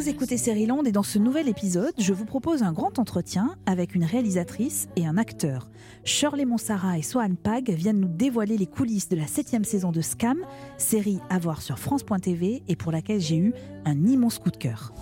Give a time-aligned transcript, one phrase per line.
[0.00, 3.94] Vous écoutez Land et dans ce nouvel épisode, je vous propose un grand entretien avec
[3.94, 5.68] une réalisatrice et un acteur.
[6.04, 10.00] Shirley Monsara et Sohan Pag viennent nous dévoiler les coulisses de la septième saison de
[10.00, 10.38] Scam,
[10.78, 13.52] série à voir sur France.tv et pour laquelle j'ai eu
[13.84, 14.94] un immense coup de cœur.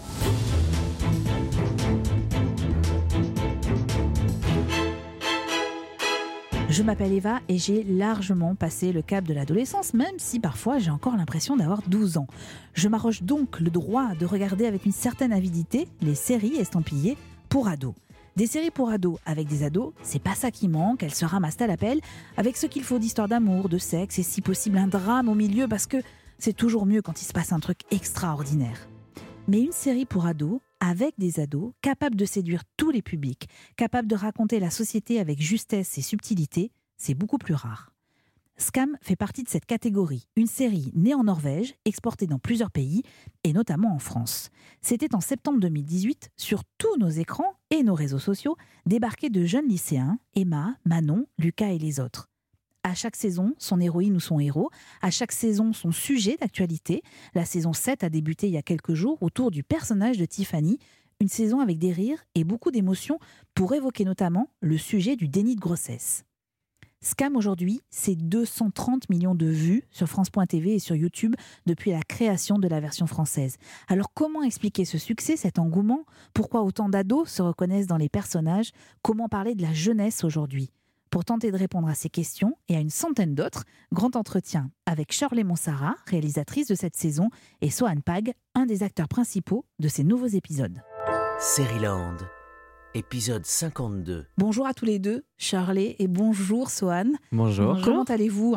[6.79, 10.93] Je m'appelle Eva et j'ai largement passé le cap de l'adolescence, même si parfois j'ai
[10.93, 12.29] encore l'impression d'avoir 12 ans.
[12.73, 17.17] Je m'arroge donc le droit de regarder avec une certaine avidité les séries estampillées
[17.49, 17.97] pour ados.
[18.37, 21.61] Des séries pour ados avec des ados, c'est pas ça qui manque, elles se ramassent
[21.61, 21.99] à l'appel
[22.37, 25.67] avec ce qu'il faut d'histoire d'amour, de sexe et si possible un drame au milieu
[25.67, 25.97] parce que
[26.39, 28.87] c'est toujours mieux quand il se passe un truc extraordinaire.
[29.49, 34.09] Mais une série pour ados, avec des ados, capable de séduire tous les publics, capable
[34.09, 37.93] de raconter la société avec justesse et subtilité, c'est beaucoup plus rare.
[38.61, 43.03] Scam fait partie de cette catégorie, une série née en Norvège, exportée dans plusieurs pays,
[43.45, 44.51] et notamment en France.
[44.83, 49.69] C'était en septembre 2018, sur tous nos écrans et nos réseaux sociaux, débarquaient de jeunes
[49.69, 52.29] lycéens, Emma, Manon, Lucas et les autres
[52.83, 54.71] à chaque saison son héroïne ou son héros,
[55.03, 57.03] à chaque saison son sujet d'actualité.
[57.35, 60.79] La saison 7 a débuté il y a quelques jours autour du personnage de Tiffany,
[61.21, 63.19] une saison avec des rires et beaucoup d'émotions
[63.55, 66.25] pour évoquer notamment le sujet du déni de grossesse.
[67.01, 72.59] Scam aujourd'hui, c'est 230 millions de vues sur France.tv et sur YouTube depuis la création
[72.59, 73.57] de la version française.
[73.87, 76.05] Alors comment expliquer ce succès, cet engouement?
[76.35, 78.73] Pourquoi autant d'ados se reconnaissent dans les personnages?
[79.03, 80.73] Comment parler de la jeunesse aujourd'hui?
[81.11, 85.13] Pour tenter de répondre à ces questions et à une centaine d'autres, grand entretien avec
[85.13, 90.05] Shirley Monsara, réalisatrice de cette saison, et Sohan Pag, un des acteurs principaux de ces
[90.05, 90.83] nouveaux épisodes.
[91.81, 92.17] Land,
[92.95, 94.27] épisode 52.
[94.39, 97.13] Bonjour à tous les deux, Shirley, et bonjour Sohan.
[97.33, 97.81] Bonjour.
[97.85, 98.57] Comment allez-vous?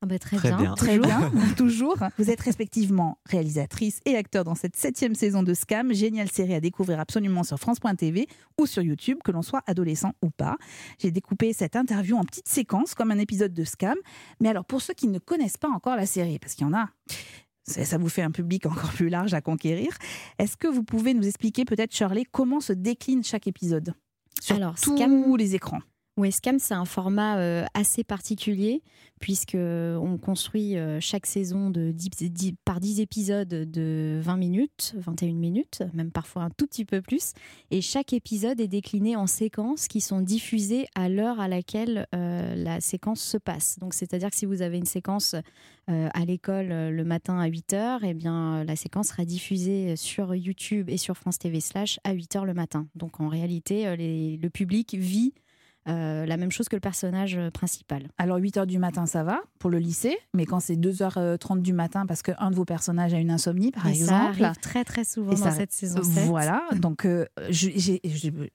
[0.00, 0.74] Ah bah, très, bien.
[0.74, 1.96] Très bien, toujours.
[2.18, 6.60] Vous êtes respectivement réalisatrice et acteur dans cette septième saison de Scam, géniale série à
[6.60, 8.28] découvrir absolument sur France.tv
[8.60, 10.56] ou sur YouTube, que l'on soit adolescent ou pas.
[11.00, 13.96] J'ai découpé cette interview en petites séquences, comme un épisode de Scam.
[14.40, 16.74] Mais alors, pour ceux qui ne connaissent pas encore la série, parce qu'il y en
[16.74, 16.90] a,
[17.66, 19.98] ça vous fait un public encore plus large à conquérir,
[20.38, 23.94] est-ce que vous pouvez nous expliquer peut-être, Shirley, comment se décline chaque épisode?
[24.40, 25.80] Sur alors, tous les écrans
[26.30, 28.82] Scam, c'est un format euh, assez particulier
[29.20, 31.72] puisque on construit euh, chaque saison
[32.64, 37.32] par 10 épisodes de 20 minutes, 21 minutes, même parfois un tout petit peu plus.
[37.70, 42.54] Et chaque épisode est décliné en séquences qui sont diffusées à l'heure à laquelle euh,
[42.54, 43.78] la séquence se passe.
[43.80, 45.34] Donc, c'est-à-dire que si vous avez une séquence
[45.90, 50.90] à l'école le matin à 8 h eh bien, la séquence sera diffusée sur YouTube
[50.90, 52.86] et sur France TV slash à 8 h le matin.
[52.94, 55.32] Donc, en réalité, le public vit
[55.88, 58.08] euh, la même chose que le personnage euh, principal.
[58.18, 62.04] Alors 8h du matin, ça va pour le lycée, mais quand c'est 2h30 du matin
[62.04, 64.10] parce qu'un de vos personnages a une insomnie, par exemple.
[64.10, 66.24] Ça arrive très très souvent dans cette saison 7.
[66.26, 67.68] Voilà, donc euh, je,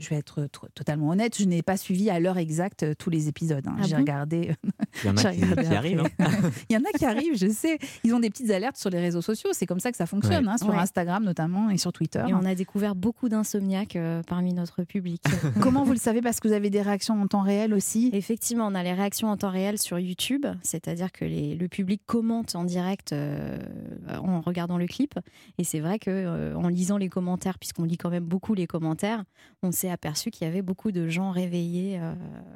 [0.09, 3.65] vais être totalement honnête, je n'ai pas suivi à l'heure exacte tous les épisodes.
[3.67, 3.77] Hein.
[3.79, 4.55] Ah j'ai regardé.
[5.03, 6.03] Il y en a qui, arrivent.
[6.19, 6.25] Hein.
[6.69, 7.79] Il y en a qui arrivent, je sais.
[8.03, 10.47] Ils ont des petites alertes sur les réseaux sociaux, c'est comme ça que ça fonctionne,
[10.47, 12.23] hein, sur Instagram notamment et sur Twitter.
[12.27, 13.97] Et on a découvert beaucoup d'insomniaques
[14.27, 15.23] parmi notre public.
[15.61, 16.21] Comment vous le savez?
[16.21, 19.29] Parce que vous avez des réactions en temps réel aussi Effectivement, on a les réactions
[19.29, 23.57] en temps réel sur YouTube, c'est-à-dire que le public commente en direct euh,
[24.09, 25.17] en regardant le clip.
[25.57, 28.67] Et c'est vrai que euh, en lisant les commentaires, puisqu'on lit quand même beaucoup les
[28.67, 29.23] commentaires,
[29.61, 32.13] on s'est aperçu qu'il y avait beaucoup de gens réveillés, euh,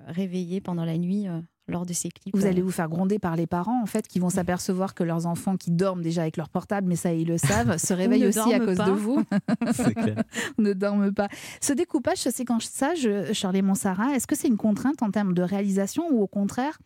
[0.08, 1.28] réveillés pendant la nuit
[1.68, 2.36] lors de ces clips.
[2.36, 5.26] Vous allez vous faire gronder par les parents, en fait, qui vont s'apercevoir que leurs
[5.26, 8.54] enfants qui dorment déjà avec leur portable, mais ça, ils le savent, se réveillent aussi
[8.54, 9.24] à cause de vous.
[10.58, 11.28] ne dorment pas.
[11.62, 16.08] Ce découpage, ce séquençage, Charlie Monsara, est-ce que c'est une contrainte en termes de réalisation
[16.12, 16.78] ou au contraire,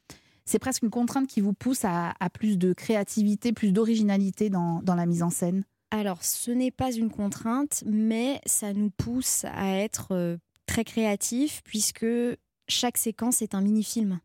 [0.46, 4.96] c'est presque une contrainte qui vous pousse à, plus de créativité, plus d'originalité dans, dans
[4.96, 5.64] la mise en scène?
[5.92, 11.62] Alors, ce n'est pas une contrainte, mais ça nous pousse à être euh, très créatifs
[11.66, 12.06] puisque
[12.70, 14.20] chaque séquence est un mini-film.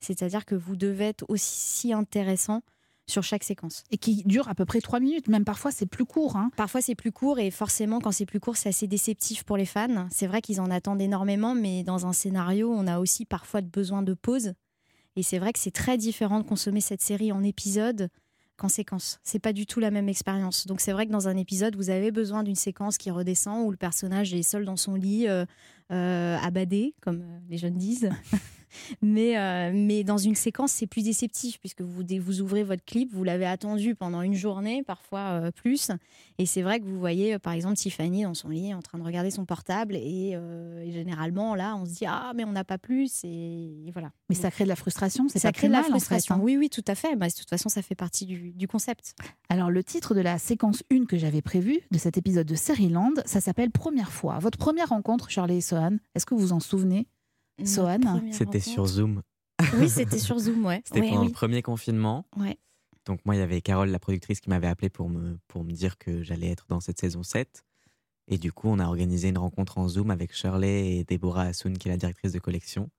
[0.00, 2.62] C'est-à-dire que vous devez être aussi intéressant
[3.06, 3.84] sur chaque séquence.
[3.90, 6.36] Et qui dure à peu près trois minutes, même parfois c'est plus court.
[6.36, 6.50] Hein.
[6.56, 9.66] Parfois c'est plus court et forcément quand c'est plus court c'est assez déceptif pour les
[9.66, 10.08] fans.
[10.10, 14.02] C'est vrai qu'ils en attendent énormément mais dans un scénario on a aussi parfois besoin
[14.02, 14.54] de pause.
[15.14, 18.10] Et c'est vrai que c'est très différent de consommer cette série en épisodes
[18.56, 19.20] qu'en séquence.
[19.22, 20.66] C'est pas du tout la même expérience.
[20.66, 23.70] Donc c'est vrai que dans un épisode vous avez besoin d'une séquence qui redescend où
[23.70, 25.44] le personnage est seul dans son lit, euh,
[25.92, 26.38] euh
[27.00, 28.10] comme les jeunes disent.
[29.02, 33.12] mais, euh, mais dans une séquence, c'est plus déceptif puisque vous, vous ouvrez votre clip,
[33.12, 35.90] vous l'avez attendu pendant une journée, parfois euh, plus.
[36.38, 38.98] Et c'est vrai que vous voyez, euh, par exemple, Tiffany dans son lit en train
[38.98, 39.96] de regarder son portable.
[39.96, 40.36] Et,
[40.88, 43.22] généralement, là, on se dit Ah, mais on n'a pas plus.
[43.24, 44.10] Et, voilà.
[44.28, 46.36] Mais ça crée de la frustration, c'est ça crée de la frustration.
[46.36, 46.40] Hein.
[46.42, 47.16] Oui, oui, tout à fait.
[47.16, 49.14] Bah, de toute façon, ça fait partie du, du concept.
[49.48, 52.56] Alors, le titre de la séquence 1 que j'avais prévue de cet épisode de
[52.92, 54.38] Land, ça s'appelle Première fois.
[54.38, 57.06] Votre première rencontre, Charlie et Sohan, est-ce que vous vous en souvenez?
[57.64, 58.00] Sohan
[58.32, 59.22] C'était sur Zoom.
[59.78, 60.82] Oui, c'était sur Zoom, ouais.
[60.84, 62.26] C'était pendant le premier confinement.
[62.36, 62.58] Ouais.
[63.06, 65.72] Donc moi, il y avait Carole, la productrice, qui m'avait appelé pour me, pour me
[65.72, 67.64] dire que j'allais être dans cette saison 7.
[68.28, 71.78] Et du coup, on a organisé une rencontre en Zoom avec Shirley et Deborah Assoun,
[71.78, 72.90] qui est la directrice de collection.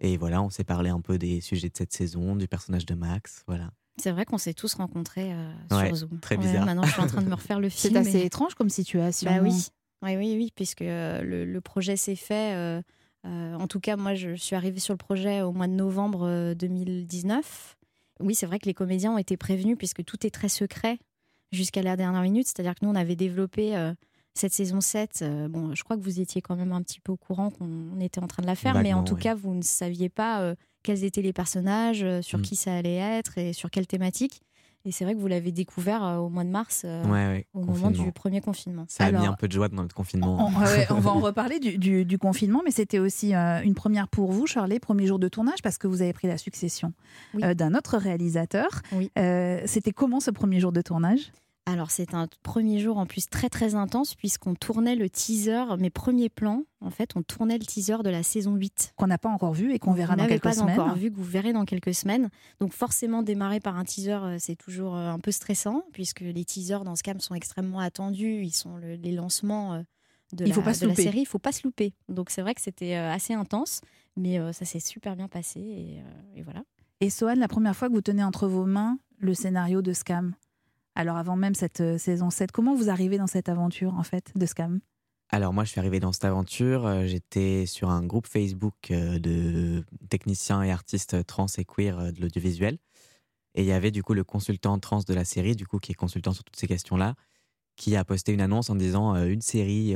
[0.00, 2.94] Et voilà, on s'est parlé un peu des sujets de cette saison, du personnage de
[2.94, 3.70] Max, voilà.
[4.00, 6.20] C'est vrai qu'on s'est tous rencontrés euh, sur Zoom.
[6.20, 6.66] Très bizarre.
[6.66, 7.94] maintenant, je suis en train de me refaire le film.
[7.94, 9.30] C'est assez étrange comme situation.
[9.30, 9.68] Bah oui.
[10.02, 12.54] Oui, oui, oui, puisque euh, le, projet s'est fait.
[12.54, 12.82] Euh,
[13.28, 16.54] euh, en tout cas, moi, je suis arrivée sur le projet au mois de novembre
[16.54, 17.76] 2019.
[18.20, 20.98] Oui, c'est vrai que les comédiens ont été prévenus puisque tout est très secret
[21.52, 22.46] jusqu'à la dernière minute.
[22.46, 23.92] C'est-à-dire que nous, on avait développé
[24.34, 25.24] cette saison 7.
[25.50, 28.20] bon, je crois que vous étiez quand même un petit peu au courant qu'on était
[28.20, 31.22] en train de la faire, mais en tout cas, vous ne saviez pas quels étaient
[31.22, 32.42] les personnages, sur mm.
[32.42, 34.42] qui ça allait être et sur quelle thématique.
[34.88, 37.90] Et c'est vrai que vous l'avez découvert euh, au mois de mars, euh, au moment
[37.90, 38.86] du premier confinement.
[38.88, 40.38] Ça a mis un peu de joie dans notre confinement.
[40.46, 44.80] On, va en reparler du, confinement, mais c'était aussi euh, une première pour vous, Charlie,
[44.80, 46.94] premier jour de tournage, parce que vous avez pris la succession
[47.34, 48.80] d'un autre réalisateur.
[49.66, 51.32] c'était comment ce premier jour de tournage?
[51.68, 55.90] Alors c'est un premier jour en plus très très intense puisqu'on tournait le teaser, mes
[55.90, 58.94] premiers plans, en fait on tournait le teaser de la saison 8.
[58.96, 60.76] Qu'on n'a pas encore vu et qu'on verra dans quelques semaines.
[60.76, 62.30] pas encore vu, que vous verrez dans quelques semaines.
[62.58, 66.44] Donc forcément démarrer par un teaser euh, c'est toujours euh, un peu stressant puisque les
[66.44, 69.82] teasers dans ce cas sont extrêmement attendus, ils sont les lancements euh,
[70.32, 71.92] de, la, série, il faut pas se louper.
[72.08, 73.80] Donc c'est vrai que c'était assez intense,
[74.16, 76.02] mais ça s'est super bien passé et,
[76.34, 76.64] et voilà.
[77.00, 80.34] Et Sohan, la première fois que vous tenez entre vos mains le scénario de Scam,
[80.98, 84.32] alors avant même cette euh, saison 7, comment vous arrivez dans cette aventure en fait
[84.34, 84.80] de Scam?
[85.28, 86.86] Alors moi, je suis arrivé dans cette aventure.
[86.86, 92.20] Euh, j'étais sur un groupe Facebook euh, de techniciens et artistes trans et queer de
[92.20, 92.78] l'audiovisuel.
[93.54, 95.92] Et il y avait du coup le consultant trans de la série, du coup qui
[95.92, 97.14] est consultant sur toutes ces questions-là,
[97.76, 99.94] qui a posté une annonce en disant une série,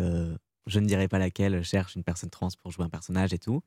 [0.66, 3.60] je ne dirai pas laquelle, cherche une personne trans pour jouer un personnage et tout.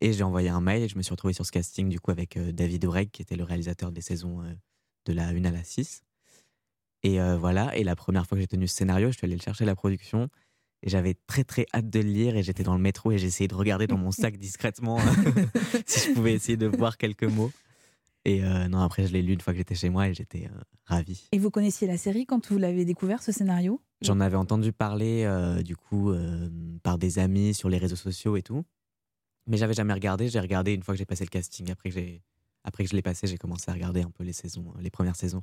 [0.00, 2.10] Et j'ai envoyé un mail et je me suis retrouvé sur ce casting du coup
[2.10, 4.42] avec David Oreg, qui était le réalisateur des saisons
[5.04, 6.02] de la 1 à la 6.
[7.02, 9.36] Et euh, voilà, et la première fois que j'ai tenu ce scénario, je suis allé
[9.36, 10.28] le chercher à la production.
[10.82, 13.48] Et j'avais très très hâte de le lire et j'étais dans le métro et j'essayais
[13.48, 14.98] de regarder dans mon sac discrètement
[15.86, 17.52] si je pouvais essayer de voir quelques mots.
[18.24, 20.46] Et euh, non, après je l'ai lu une fois que j'étais chez moi et j'étais
[20.46, 21.28] euh, ravi.
[21.32, 23.80] Et vous connaissiez la série quand vous l'avez découvert ce scénario?
[24.00, 25.28] J'en avais entendu parler
[25.62, 26.14] du coup
[26.82, 28.64] par des amis sur les réseaux sociaux et tout,
[29.46, 30.28] mais j'avais jamais regardé.
[30.28, 31.70] J'ai regardé une fois que j'ai passé le casting.
[31.70, 32.22] Après que j'ai
[32.64, 35.16] après que je l'ai passé, j'ai commencé à regarder un peu les saisons, les premières
[35.16, 35.42] saisons.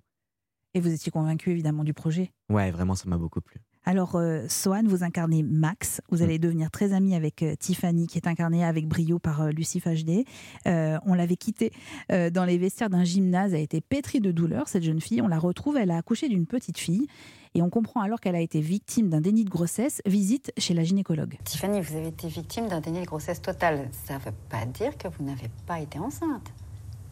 [0.78, 3.60] Et vous étiez convaincu évidemment du projet Ouais, vraiment, ça m'a beaucoup plu.
[3.84, 6.02] Alors, euh, Sohan, vous incarnez Max.
[6.12, 6.42] Vous allez mm.
[6.42, 10.26] devenir très ami avec euh, Tiffany, qui est incarnée avec brio par euh, Lucie Fagedé.
[10.68, 11.72] on l'avait quittée
[12.10, 13.54] dans les vestiaires d'un gymnase.
[13.54, 15.20] Elle a été pétrie de douleur, cette jeune fille.
[15.20, 17.08] On la retrouve, elle a accouché d'une petite fille.
[17.56, 20.04] Et on comprend alors qu'elle a été victime d'un déni de grossesse.
[20.06, 21.40] Visite chez la gynécologue.
[21.44, 23.90] Tiffany, vous avez été victime d'un déni de grossesse total.
[24.06, 26.54] Ça ne veut pas dire que vous n'avez pas été enceinte.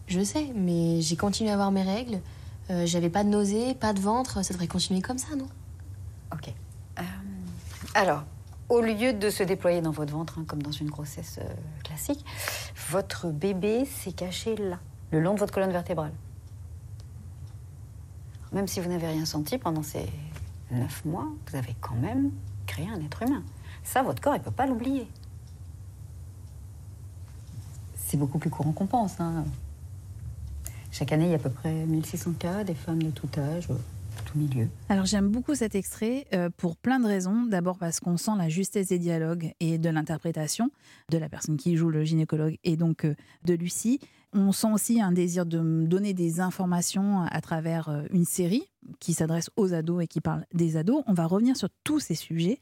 [0.06, 2.20] Je sais, mais j'ai continué à avoir mes règles.
[2.70, 5.48] Euh, j'avais pas de nausée, pas de ventre, ça devrait continuer comme ça, non?
[6.32, 6.52] Ok.
[6.98, 7.02] Euh,
[7.94, 8.24] alors,
[8.68, 11.54] au lieu de se déployer dans votre ventre, hein, comme dans une grossesse euh,
[11.84, 12.24] classique,
[12.90, 14.80] votre bébé s'est caché là,
[15.12, 16.12] le long de votre colonne vertébrale.
[18.52, 20.06] Même si vous n'avez rien senti pendant ces
[20.72, 22.32] neuf mois, vous avez quand même
[22.66, 23.44] créé un être humain.
[23.84, 25.08] Ça, votre corps, il ne peut pas l'oublier.
[27.94, 29.20] C'est beaucoup plus courant qu'on pense.
[29.20, 29.44] Hein.
[30.98, 33.68] Chaque année, il y a à peu près 1600 cas, des femmes de tout âge,
[34.24, 34.66] tout milieu.
[34.88, 37.44] Alors j'aime beaucoup cet extrait euh, pour plein de raisons.
[37.44, 40.70] D'abord parce qu'on sent la justesse des dialogues et de l'interprétation
[41.10, 44.00] de la personne qui joue le gynécologue et donc euh, de Lucie.
[44.32, 48.64] On sent aussi un désir de donner des informations à travers euh, une série
[49.00, 51.02] qui s'adresse aux ados et qui parle des ados.
[51.06, 52.58] On va revenir sur tous ces sujets.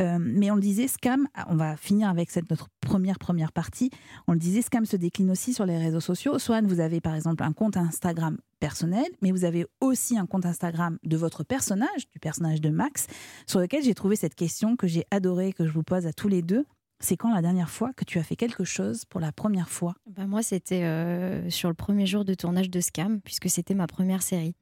[0.00, 3.90] Euh, mais on le disait, Scam, on va finir avec cette, notre première première partie.
[4.26, 6.38] On le disait, Scam se décline aussi sur les réseaux sociaux.
[6.38, 10.46] Swan, vous avez par exemple un compte Instagram personnel, mais vous avez aussi un compte
[10.46, 13.06] Instagram de votre personnage, du personnage de Max,
[13.46, 16.28] sur lequel j'ai trouvé cette question que j'ai adorée, que je vous pose à tous
[16.28, 16.66] les deux.
[17.00, 19.94] C'est quand la dernière fois que tu as fait quelque chose pour la première fois
[20.06, 23.86] bah Moi, c'était euh, sur le premier jour de tournage de Scam, puisque c'était ma
[23.86, 24.54] première série.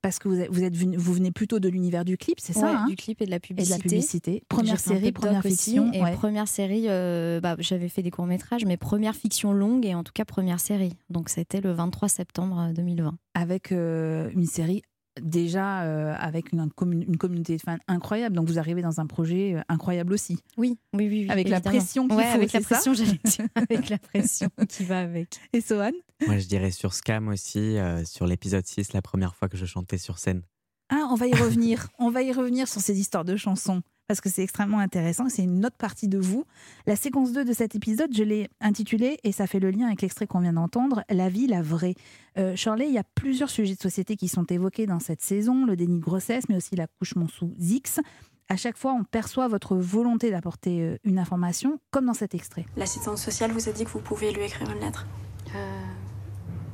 [0.00, 2.80] parce que vous, êtes, vous, êtes vous venez plutôt de l'univers du clip, c'est ça
[2.80, 3.76] hein du clip et de la Et de publicité.
[3.76, 4.42] la publicité.
[4.48, 5.92] Première série, première aussi, fiction.
[5.92, 6.12] et ouais.
[6.14, 10.12] première série, euh, bah, j'avais fait des courts-métrages, mais première fiction longue et en tout
[10.12, 10.94] cas première série.
[11.10, 13.14] Donc c'était le 23 septembre 2020.
[13.34, 14.82] Avec euh, une série
[15.20, 18.36] déjà euh, avec une, commu- une communauté de fans incroyable.
[18.36, 20.38] Donc vous arrivez dans un projet euh, incroyable aussi.
[20.56, 21.20] Oui, oui, oui.
[21.24, 24.48] oui, Avec la pression qu'il Ouais, faut, avec la pression, j'allais dire, avec la pression
[24.68, 25.38] qui va avec.
[25.52, 25.92] Et Sohan?
[26.26, 29.66] Moi, je dirais sur Scam aussi, euh, sur l'épisode 6, la première fois que je
[29.66, 30.42] chantais sur scène.
[30.88, 31.88] Ah, on va y revenir.
[31.98, 35.28] on va y revenir sur ces histoires de chansons parce que c'est extrêmement intéressant.
[35.28, 36.44] C'est une autre partie de vous.
[36.86, 40.02] La séquence 2 de cet épisode, je l'ai intitulée, et ça fait le lien avec
[40.02, 41.94] l'extrait qu'on vient d'entendre, La vie, la vraie.
[42.38, 45.64] Euh, Shirley, il y a plusieurs sujets de société qui sont évoqués dans cette saison,
[45.64, 48.00] le déni de grossesse, mais aussi l'accouchement sous X.
[48.48, 52.66] À chaque fois, on perçoit votre volonté d'apporter euh, une information, comme dans cet extrait.
[52.76, 55.06] L'assistante sociale vous a dit que vous pouviez lui écrire une lettre?
[55.54, 55.82] Euh,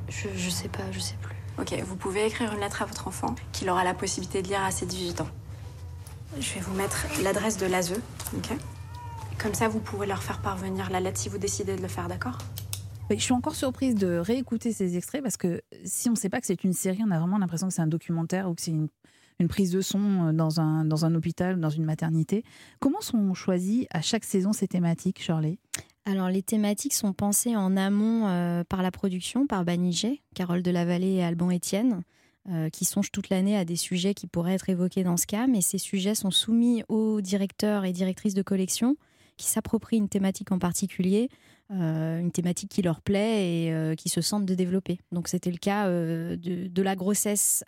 [0.09, 1.35] je, je sais pas, je sais plus.
[1.57, 4.63] Ok, vous pouvez écrire une lettre à votre enfant qu'il aura la possibilité de lire
[4.63, 5.27] à ses 18 ans.
[6.37, 7.93] Je vais vous mettre l'adresse de l'ASE,
[8.37, 8.55] ok
[9.41, 12.07] Comme ça, vous pouvez leur faire parvenir la lettre si vous décidez de le faire,
[12.07, 12.37] d'accord
[13.09, 16.39] Je suis encore surprise de réécouter ces extraits parce que si on ne sait pas
[16.39, 18.71] que c'est une série, on a vraiment l'impression que c'est un documentaire ou que c'est
[18.71, 18.89] une,
[19.39, 22.43] une prise de son euh, dans un, dans un hôpital, dans une maternité.
[22.79, 25.57] Comment sont choisies à chaque saison ces thématiques, Shirley?
[26.05, 30.71] Alors, les thématiques sont pensées en amont euh, par la production, par Banigé, Carole de
[30.71, 32.03] la Vallée et Alban Etienne,
[32.49, 35.47] euh, qui songent toute l'année à des sujets qui pourraient être évoqués dans ce cas.
[35.47, 38.95] Mais ces sujets sont soumis aux directeurs et directrices de collection
[39.37, 41.29] qui s'approprient une thématique en particulier,
[41.71, 44.99] euh, une thématique qui leur plaît et euh, qui se sentent de développer.
[45.11, 47.63] Donc, c'était le cas de, de la grossesse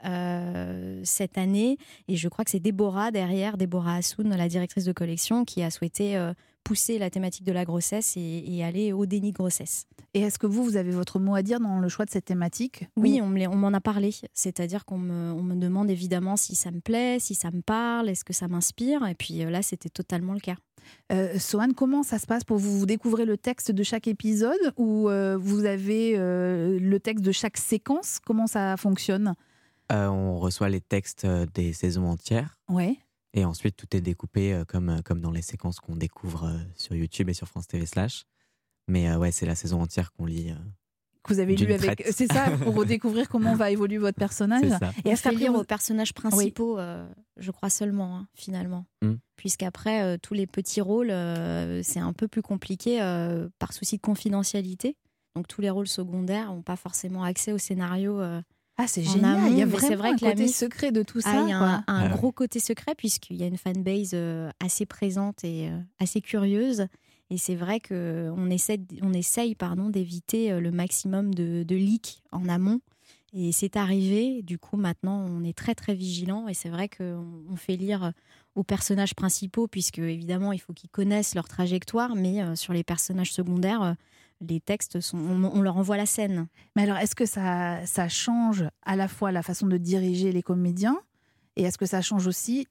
[1.04, 1.78] cette année.
[2.08, 5.72] Et je crois que c'est Déborah derrière, Déborah Assoun, la directrice de collection, qui a
[5.72, 6.18] souhaité
[6.64, 9.86] pousser la thématique de la grossesse et, et aller au déni de grossesse.
[10.14, 12.26] Et est-ce que vous, vous avez votre mot à dire dans le choix de cette
[12.26, 14.14] thématique Oui, Ou- on me l'est- on m'en a parlé.
[14.34, 18.10] C'est-à-dire qu'on me, on me demande évidemment si ça me plaît, si ça me parle,
[18.10, 19.06] est-ce que ça m'inspire?
[19.08, 20.56] Et puis euh, là, c'était totalement le cas.
[21.12, 22.80] Euh, Sohan, comment ça se passe pour vous?
[22.80, 27.32] Vous découvrez le texte de chaque épisode ou euh, vous avez euh, le texte de
[27.32, 28.20] chaque séquence?
[28.26, 29.36] Comment ça fonctionne?
[29.92, 32.58] Euh, on reçoit les textes des saisons entières.
[32.70, 32.98] Ouais.
[33.34, 36.58] Et ensuite, tout est découpé euh, comme, euh, comme dans les séquences qu'on découvre euh,
[36.76, 38.26] sur YouTube et sur France TV Slash.
[38.88, 40.50] Mais euh, ouais, c'est la saison entière qu'on lit.
[40.52, 40.56] euh,
[41.24, 42.04] Que vous avez lu avec.
[42.12, 44.64] C'est ça, pour redécouvrir comment va évoluer votre personnage.
[44.64, 44.92] c'est ça.
[45.06, 47.08] Et qu'après, lire aux personnages principaux, euh,
[47.38, 48.86] je crois seulement, hein, finalement.
[49.02, 49.14] Mm.
[49.38, 53.96] Puisqu'après, euh, tous les petits rôles, euh, c'est un peu plus compliqué euh, par souci
[53.96, 54.98] de confidentialité.
[55.38, 58.20] Donc tous les rôles secondaires n'ont pas forcément accès au scénario.
[58.84, 59.40] Ah, c'est génial.
[59.52, 61.30] il y a amont, mais c'est vraiment vrai un que côté secret de tout ça.
[61.34, 61.68] Ah, il y a quoi.
[61.68, 62.16] un, un Ouais.
[62.18, 66.88] gros côté secret puisqu'il y a une fanbase euh, assez présente et euh, assez curieuse.
[67.30, 72.22] Et c'est vrai qu'on essaie, on essaye pardon, d'éviter euh, le maximum de, de leaks
[72.32, 72.82] en amont.
[73.34, 74.42] Et c'est arrivé.
[74.42, 76.50] Du coup, maintenant, on est très, très vigilant.
[76.50, 78.12] Et c'est vrai qu'on on fait lire
[78.56, 82.16] aux personnages principaux, puisque évidemment, il faut qu'ils connaissent leur trajectoire.
[82.16, 83.94] Mais euh, sur les personnages secondaires, euh,
[84.42, 86.48] les textes, sont, on, leur envoie la scène.
[86.76, 90.42] Mais alors, est-ce que ça, ça change à la fois la façon de diriger les
[90.42, 90.98] comédiens
[91.56, 92.68] et est-ce que ça change aussi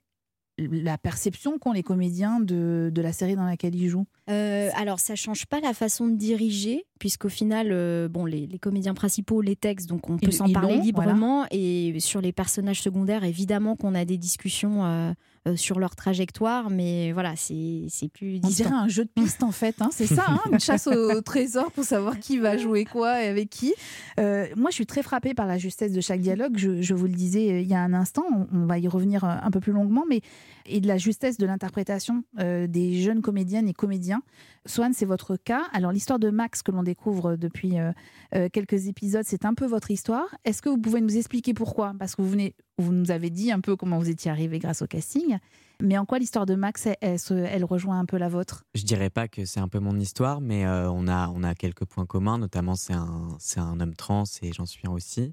[0.58, 4.06] la perception qu'ont les comédiens de, de la série dans laquelle ils jouent?
[4.30, 8.58] Euh, alors, ça change pas la façon de diriger, puisqu'au final, euh, bon, les, les
[8.58, 11.46] comédiens principaux, les textes, donc on peut s'en parler librement.
[11.50, 15.12] Et sur les personnages secondaires, évidemment qu'on a des discussions euh,
[15.56, 18.64] sur leur trajectoire, mais voilà, c'est plus On distant.
[18.64, 21.72] dirait un jeu de piste en fait, hein, c'est ça, hein, une chasse au trésor
[21.72, 23.75] pour savoir qui va jouer quoi et avec qui.
[24.18, 26.56] Moi, je suis très frappée par la justesse de chaque dialogue.
[26.56, 29.25] Je, je vous le disais il y a un instant, on, on va y revenir
[29.25, 30.20] un peu plus longuement, mais
[30.67, 34.23] et de la justesse de l'interprétation euh, des jeunes comédiennes et comédiens.
[34.67, 35.62] Swan, c'est votre cas.
[35.73, 37.93] Alors l'histoire de Max que l'on découvre depuis euh,
[38.35, 40.26] euh, quelques épisodes, c'est un peu votre histoire.
[40.45, 41.95] Est-ce que vous pouvez nous expliquer pourquoi?
[41.99, 45.38] Parce que vous nous avez dit un peu comment vous étiez arrivé grâce au casting,
[45.83, 48.64] mais en quoi l'histoire de Max, elle, rejoint un peu la vôtre?
[48.75, 52.38] Je dirais pas que c'est un peu mon histoire, mais on, a, quelques points communs,
[52.38, 55.33] notamment c'est un, un homme trans et j'en suis un aussi.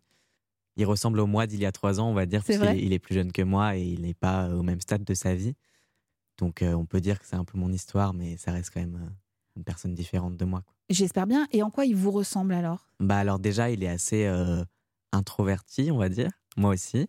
[0.78, 2.86] Il ressemble au moi d'il y a trois ans, on va dire, parce qu'il est-
[2.86, 5.34] il est plus jeune que moi et il n'est pas au même stade de sa
[5.36, 5.56] vie.
[6.38, 8.80] Donc euh, on peut dire que c'est un peu mon histoire, mais ça reste quand
[8.80, 9.10] même euh,
[9.56, 10.64] une personne différente de moi.
[10.90, 11.48] J'espère bien.
[11.52, 12.88] Et en quoi il vous ressemble alors?
[13.00, 14.64] Bah alors déjà, il est assez euh,
[15.12, 17.08] introverti, on va dire, moi aussi.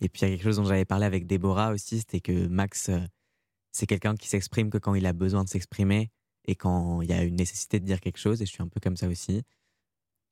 [0.00, 2.46] Et puis il y a quelque chose dont j'avais parlé avec Déborah aussi, c'était que
[2.48, 2.98] Max, euh,
[3.72, 6.10] c'est quelqu'un qui s'exprime que quand il a besoin de s'exprimer
[6.46, 8.68] et quand il y a une nécessité de dire quelque chose, et je suis un
[8.68, 9.42] peu comme ça aussi.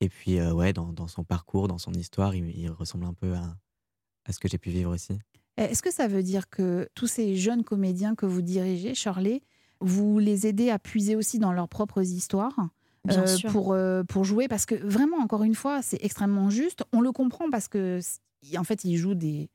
[0.01, 3.13] Et puis euh, ouais, dans, dans son parcours, dans son histoire, il, il ressemble un
[3.13, 3.57] peu à,
[4.25, 5.19] à ce que j'ai pu vivre aussi.
[5.57, 9.41] Est-ce que ça veut dire que tous ces jeunes comédiens que vous dirigez, Shirley,
[9.79, 12.57] vous les aidez à puiser aussi dans leurs propres histoires
[13.05, 13.51] Bien euh, sûr.
[13.51, 14.47] pour, euh, pour jouer?
[14.47, 16.83] Parce que vraiment, encore une fois, c'est extrêmement juste.
[16.91, 17.99] On le comprend parce que
[18.57, 19.49] en fait, ils jouent des,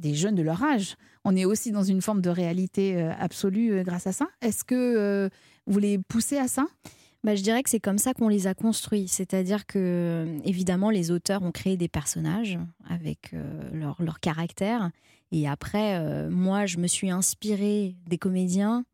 [0.00, 0.96] des jeunes de leur âge.
[1.24, 4.26] On est aussi dans une forme de réalité euh, absolue euh, grâce à ça.
[4.40, 5.28] Est-ce que euh,
[5.66, 6.66] vous les poussez à ça?
[7.24, 9.08] Bah, je dirais que c'est comme ça qu'on les a construits.
[9.08, 13.34] C'est-à-dire que, évidemment, les auteurs ont créé des personnages avec
[13.72, 14.90] leur, leur, caractère.
[15.32, 18.84] Et après, moi, je me suis inspirée des comédiens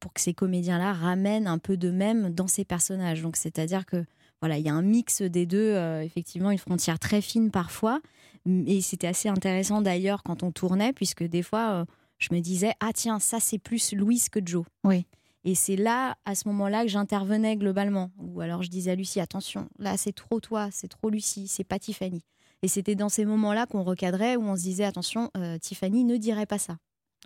[0.00, 3.22] pour que ces comédiens-là ramènent un peu de même dans ces personnages.
[3.22, 4.04] Donc, c'est-à-dire que
[4.40, 8.00] voilà, il y a un mix des deux, euh, effectivement, une frontière très fine parfois.
[8.46, 11.84] Et c'était assez intéressant d'ailleurs quand on tournait, puisque des fois, euh,
[12.18, 14.64] je me disais, ah tiens, ça c'est plus Louise que Joe.
[14.84, 15.06] Oui.
[15.46, 18.10] Et c'est là, à ce moment-là, que j'intervenais globalement.
[18.18, 21.64] Ou alors je disais à Lucie, attention, là c'est trop toi, c'est trop Lucie, c'est
[21.64, 22.22] pas Tiffany.
[22.62, 26.16] Et c'était dans ces moments-là qu'on recadrait, où on se disait, attention, euh, Tiffany ne
[26.16, 26.78] dirait pas ça.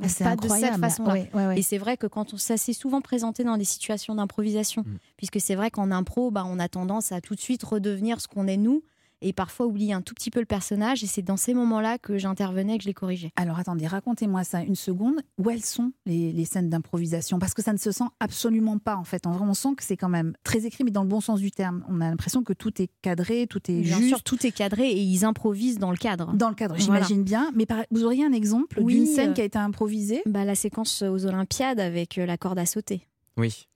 [0.02, 1.56] Ah, c'est pas de cette façon-là.
[1.56, 4.98] Et c'est vrai que quand on, ça s'est souvent présenté dans des situations d'improvisation, mm.
[5.16, 8.28] puisque c'est vrai qu'en impro, bah, on a tendance à tout de suite redevenir ce
[8.28, 8.82] qu'on est nous
[9.22, 11.02] et parfois oublier un tout petit peu le personnage.
[11.04, 13.32] Et c'est dans ces moments-là que j'intervenais et que je les corrigeais.
[13.36, 15.20] Alors attendez, racontez-moi ça une seconde.
[15.38, 17.38] Où elles sont les, scènes d'improvisation?
[17.38, 19.26] Parce que ça ne se sent absolument pas en fait.
[19.26, 21.40] En vrai, on sent que c'est quand même très écrit, mais dans le bon sens
[21.40, 21.84] du terme.
[21.88, 24.08] On a l'impression que tout est cadré, tout est bien juste.
[24.08, 26.32] Sûr, tout est cadré et ils improvisent dans le cadre.
[26.34, 27.50] Dans le cadre, j'imagine bien.
[27.54, 30.22] Mais vous auriez un exemple d'une scène euh, qui a été improvisée?
[30.26, 33.06] bah, La séquence aux Olympiades avec euh, la corde à sauter.
[33.36, 33.66] Oui.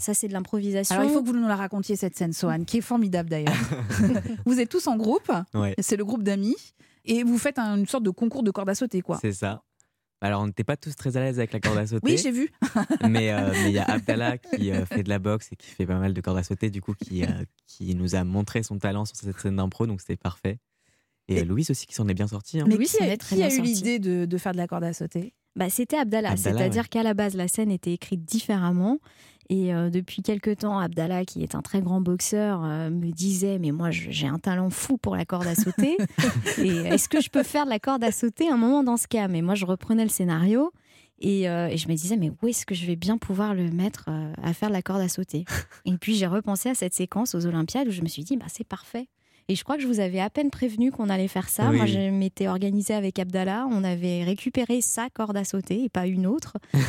[0.00, 0.94] Ça, c'est de l'improvisation.
[0.94, 3.54] Alors, il faut que vous nous la racontiez, cette scène, Sohan, qui est formidable d'ailleurs.
[4.46, 5.30] vous êtes tous en groupe,
[5.78, 6.56] c'est le groupe d'amis,
[7.04, 9.18] et vous faites une sorte de concours de corde à sauter, quoi.
[9.20, 9.62] C'est ça.
[10.24, 12.12] Alors, on n'était pas tous très à l'aise avec la corde à sauter.
[12.12, 12.50] oui, j'ai vu.
[13.08, 15.84] mais euh, il y a Abdallah qui euh, fait de la boxe et qui fait
[15.84, 18.78] pas mal de corde à sauter, du coup, qui, euh, qui nous a montré son
[18.78, 20.60] talent sur cette scène d'impro, donc c'était parfait.
[21.28, 22.60] Et, Louise aussi qui s'en est bien sortie.
[22.60, 22.64] Hein.
[22.66, 25.34] Mais qui, a, qui a eu l'idée de, de, faire de la corde à sauter?
[25.56, 26.36] Bah, C'était Abdallah.
[26.36, 28.98] C'est-à-dire qu'à la base, la scène était écrite différemment.
[29.50, 33.58] Et euh, depuis quelques temps, Abdallah, qui est un très grand boxeur, euh, me disait
[33.58, 35.96] Mais moi, j'ai un talent fou pour la corde à sauter.
[36.58, 39.06] et est-ce que je peux faire de la corde à sauter un moment dans ce
[39.06, 39.28] cas?
[39.28, 40.72] Mais moi, je reprenais le scénario.
[41.20, 43.70] Et, euh, et, je me disais, mais où est-ce que je vais bien pouvoir le
[43.70, 44.10] mettre
[44.42, 45.44] à faire de la corde à sauter?
[45.84, 48.46] Et puis j'ai repensé à cette séquence aux Olympiades où je me suis dit, bah,
[48.48, 49.06] c'est parfait.
[49.48, 51.70] Et je crois que je vous avais à peine prévenu qu'on allait faire ça.
[51.70, 53.66] Moi, je m'étais organisée avec Abdallah.
[53.70, 56.56] On avait récupéré sa corde à sauter et pas une autre.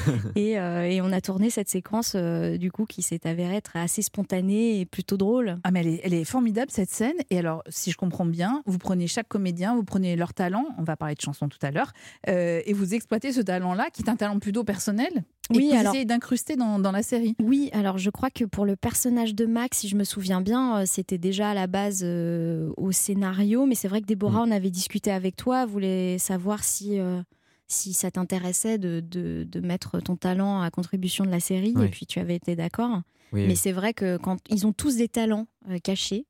[0.56, 4.02] Euh, et, on a tourné cette séquence, euh, du coup, qui s'est avérée être assez
[4.02, 5.58] spontanée et plutôt drôle.
[5.64, 7.16] Ah, mais elle est, elle est, formidable, cette scène.
[7.30, 10.68] Et alors, si je comprends bien, vous prenez chaque comédien, vous prenez leur talent.
[10.78, 11.94] On va parler de chansons tout à l'heure.
[12.30, 15.26] Euh, et vous exploitez ce talent-là, qui est un talent plutôt personnel?
[15.54, 17.36] Et oui, alors, d'incruster dans, dans, la série.
[17.42, 20.86] Oui, alors je crois que pour le personnage de Max, si je me souviens bien,
[20.86, 24.50] c'était déjà à la base euh, au scénario, mais c'est vrai que Déborah, mm.
[24.50, 27.22] on avait discuté avec toi, voulait savoir si, euh,
[27.68, 32.06] si ça t'intéressait de, de, mettre ton talent à contribution de la série, et puis
[32.06, 33.02] tu avais été d'accord.
[33.32, 36.26] mais c'est vrai que quand ils ont tous des talents euh, cachés,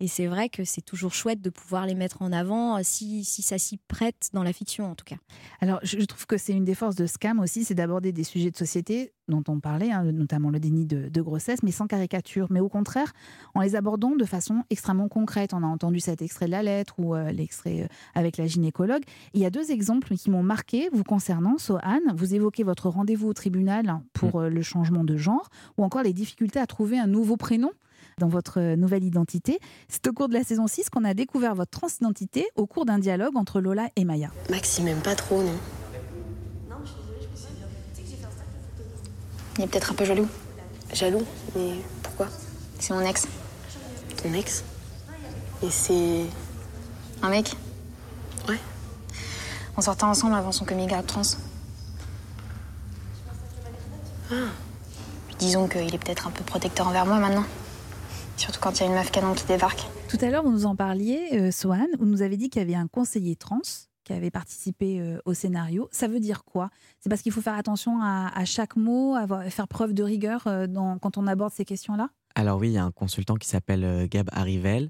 [0.00, 3.22] et c'est vrai que c'est toujours chouette de pouvoir les mettre en avant euh, si,
[3.24, 5.16] si ça s'y prête dans la fiction, en tout cas.
[5.60, 8.50] Alors, je trouve que c'est une des forces de Scam aussi, c'est d'aborder des sujets
[8.50, 12.48] de société dont on parlait, hein, notamment le déni de, grossesse, mais sans caricature.
[12.50, 13.12] Mais au contraire,
[13.54, 15.54] en les abordant de façon extrêmement concrète.
[15.54, 19.02] On a entendu cet extrait de la lettre ou euh, l'extrait euh, avec la gynécologue.
[19.34, 21.58] Il y a deux exemples qui m'ont marqué vous concernant.
[21.58, 24.48] Sohan, vous évoquez votre rendez-vous au tribunal pour mm.
[24.48, 27.70] le changement de genre ou encore les difficultés à trouver un nouveau prénom
[28.18, 29.58] dans votre nouvelle identité.
[29.88, 32.98] C'est au cours de la saison 6 qu'on a découvert votre transidentité au cours d'un
[32.98, 34.30] dialogue entre Lola et Maya.
[34.50, 35.52] Max, il m'aime pas trop, non?
[36.68, 37.66] Non, je suis désolée, je me suis bien.
[39.58, 40.28] Il est peut-être un peu jaloux.
[40.92, 41.24] Jaloux
[41.56, 42.28] Mais pourquoi?
[42.78, 43.26] C'est mon ex.
[44.22, 44.64] Ton ex?
[45.62, 46.24] Et c'est.
[47.22, 47.54] Un mec?
[48.48, 48.58] Ouais.
[49.76, 51.22] On sortait ensemble avant son coming out trans.
[54.32, 54.34] Ah.
[55.38, 57.44] Disons qu'il est peut-être un peu protecteur envers moi maintenant.
[58.40, 59.82] Surtout quand il y a une meuf canon qui débarque.
[60.08, 62.64] Tout à l'heure, vous nous en parliez, euh, Sohan, vous nous avez dit qu'il y
[62.64, 63.60] avait un conseiller trans
[64.02, 65.90] qui avait participé euh, au scénario.
[65.92, 66.70] Ça veut dire quoi?
[67.00, 69.14] C'est parce qu'il faut faire attention à, chaque mot,
[69.50, 70.66] faire preuve de rigueur euh,
[71.02, 72.08] quand on aborde ces questions-là?
[72.34, 74.88] Alors oui, il y a un consultant qui s'appelle Gab Arrivel.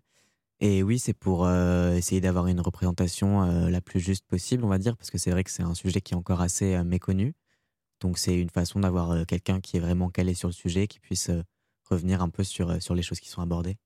[0.61, 4.97] Et oui, c'est pour essayer d'avoir une représentation la plus juste possible, on va dire,
[4.97, 7.35] parce que c'est vrai que c'est un sujet qui est encore assez méconnu.
[8.01, 11.31] Donc c'est une façon d'avoir quelqu'un qui est vraiment calé sur le sujet, qui puisse
[11.91, 13.77] revenir un peu sur, euh, sur les choses qui sont abordées?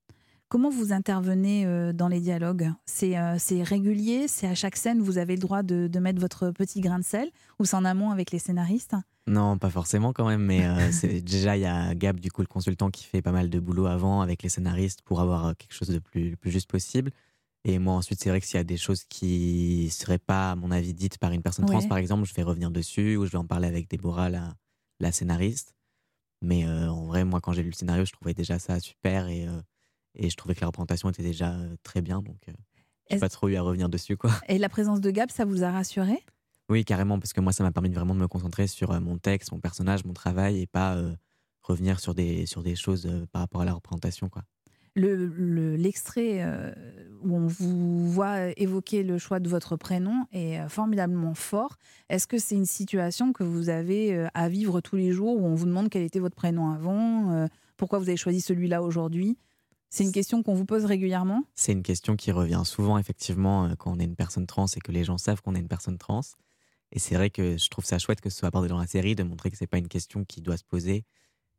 [0.47, 2.71] Comment vous intervenez euh, dans les dialogues?
[3.03, 4.27] Euh, C'est régulier?
[4.27, 7.03] C'est à chaque scène, vous avez le droit de, de mettre votre petit grain de
[7.03, 7.29] sel?
[7.59, 8.95] Ou c'est en amont avec les scénaristes?
[9.27, 10.67] Non, pas forcément quand même, mais
[11.23, 13.87] déjà il y a Gab, du coup, le consultant, qui fait pas mal de boulot
[13.87, 17.09] avant avec les scénaristes pour avoir quelque chose de plus, le plus juste possible.
[17.67, 20.51] Et moi, ensuite, c'est vrai que s'il y a des choses qui ne seraient pas,
[20.51, 23.25] à mon avis, dites par une personne trans, par exemple, je vais revenir dessus ou
[23.25, 24.53] je vais en parler avec Déborah, la,
[24.99, 25.73] la scénariste.
[26.41, 29.27] Mais euh, en vrai, moi, quand j'ai lu le scénario, je trouvais déjà ça super
[29.27, 29.61] et, euh,
[30.15, 32.21] et je trouvais que la représentation était déjà très bien.
[32.21, 32.37] Donc,
[33.09, 34.31] j'ai pas trop eu à revenir dessus, quoi.
[34.47, 36.23] Et la présence de Gab, ça vous a rassuré?
[36.69, 39.51] Oui, carrément, parce que moi, ça m'a permis vraiment de me concentrer sur mon texte,
[39.51, 40.97] mon personnage, mon travail, et pas
[41.61, 44.43] revenir sur des, sur des choses par rapport à la représentation, quoi.
[44.95, 46.71] L'extrait le, l'extrait euh,
[47.21, 51.75] où on vous voit évoquer le choix de votre prénom est euh, formidablement fort.
[52.09, 55.45] Est-ce que c'est une situation que vous avez euh, à vivre tous les jours où
[55.45, 59.37] on vous demande quel était votre prénom avant, pourquoi vous avez choisi celui-là aujourd'hui?
[59.89, 61.43] C'est une question qu'on vous pose régulièrement?
[61.55, 64.91] C'est une question qui revient souvent, effectivement, quand on est une personne trans et que
[64.91, 66.21] les gens savent qu'on est une personne trans.
[66.91, 69.15] Et c'est vrai que je trouve ça chouette que ce soit abordé dans la série,
[69.15, 71.03] de montrer que c'est pas une question qui doit se poser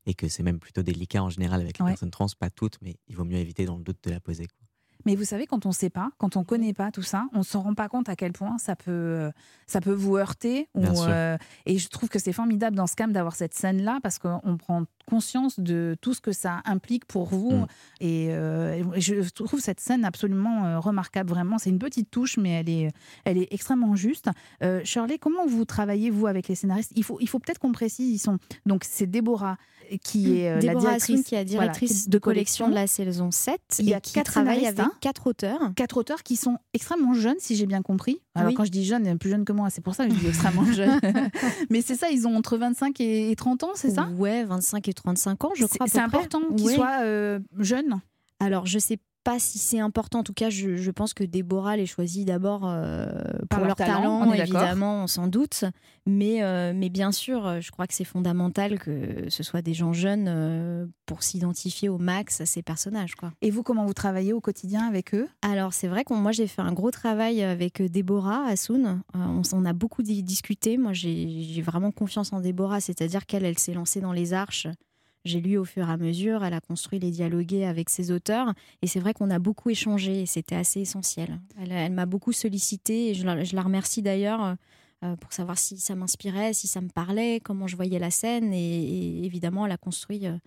[0.07, 1.90] et que c'est même plutôt délicat en général avec les Ouais.
[1.90, 4.47] personnes trans, pas toutes, mais il vaut mieux éviter dans le doute de la poser.
[4.49, 4.65] quoi.
[5.04, 7.26] Mais vous savez, quand on ne sait pas, quand on ne connaît pas tout ça,
[7.32, 9.30] on ne se rend pas compte à quel point ça peut, euh,
[9.66, 10.68] ça peut vous heurter.
[10.74, 14.56] ou, euh, et je trouve que c'est formidable dans Scam d'avoir cette scène-là parce qu'on
[14.56, 17.52] prend conscience de tout ce que ça implique pour vous.
[17.52, 17.66] Mm.
[18.00, 21.59] Et, euh, et je trouve cette scène absolument remarquable, vraiment.
[21.59, 22.90] C'est une petite touche, mais elle est,
[23.24, 24.28] elle est extrêmement juste.
[24.62, 26.92] Euh, Shirley, comment vous travaillez, vous, avec les scénaristes?
[26.96, 28.38] Il faut, il faut peut-être qu'on précise, ils sont...
[28.64, 29.56] Donc, c'est Déborah
[30.02, 32.87] qui est la Déborah Assoun, directrice, qui est la voilà, directrice de collection de la
[32.87, 34.90] saison 7 Il y a et qui quatre travaille avec hein.
[35.00, 35.61] Quatre auteurs.
[35.76, 38.20] quatre auteurs qui sont extrêmement jeunes, si j'ai bien compris.
[38.35, 38.54] Alors, Oui.
[38.54, 40.64] quand je dis jeunes, plus jeunes que moi, c'est pour ça que je dis extrêmement
[40.72, 41.00] jeunes.
[41.70, 44.09] Mais c'est ça, ils ont entre 25 et et 30 ans, c'est ça?
[44.16, 45.87] Ouais, 25 et 35 ans, je crois.
[45.87, 48.00] C'est important qu'ils soient euh, jeunes.
[48.40, 50.20] Alors, je sais pas si c'est important.
[50.20, 53.06] En tout cas, je, je pense que Déborah les choisit d'abord euh,
[53.50, 55.64] Par pour leur leur talent, on évidemment, on s'en doute.
[56.06, 59.74] Mais, euh, mais bien sûr, euh, je crois que c'est fondamental que ce soit des
[59.74, 63.16] gens jeunes euh, pour s'identifier au max à ces personnages.
[63.16, 63.32] Quoi.
[63.42, 65.28] Et vous, comment vous travaillez au quotidien avec eux?
[65.42, 69.02] Alors, c'est vrai que moi, j'ai fait un gros travail avec Déborah Assoun.
[69.14, 70.76] On, s- on a beaucoup di- discuté.
[70.78, 74.68] Moi, j'ai j'ai vraiment confiance en Déborah, c'est-à-dire qu'elle, elle s'est lancée dans les arches.
[75.26, 78.54] J'ai lu au fur et à mesure, elle a construit les dialogués avec ses auteurs.
[78.80, 81.40] Et c'est vrai qu'on a beaucoup échangé et c'était assez essentiel.
[81.60, 84.56] Elle, elle m'a beaucoup sollicité et je la, je la remercie d'ailleurs
[85.04, 88.52] euh, pour savoir si ça m'inspirait, si ça me parlait, comment je voyais la scène.
[88.54, 90.38] Et, et évidemment, elle a construit euh,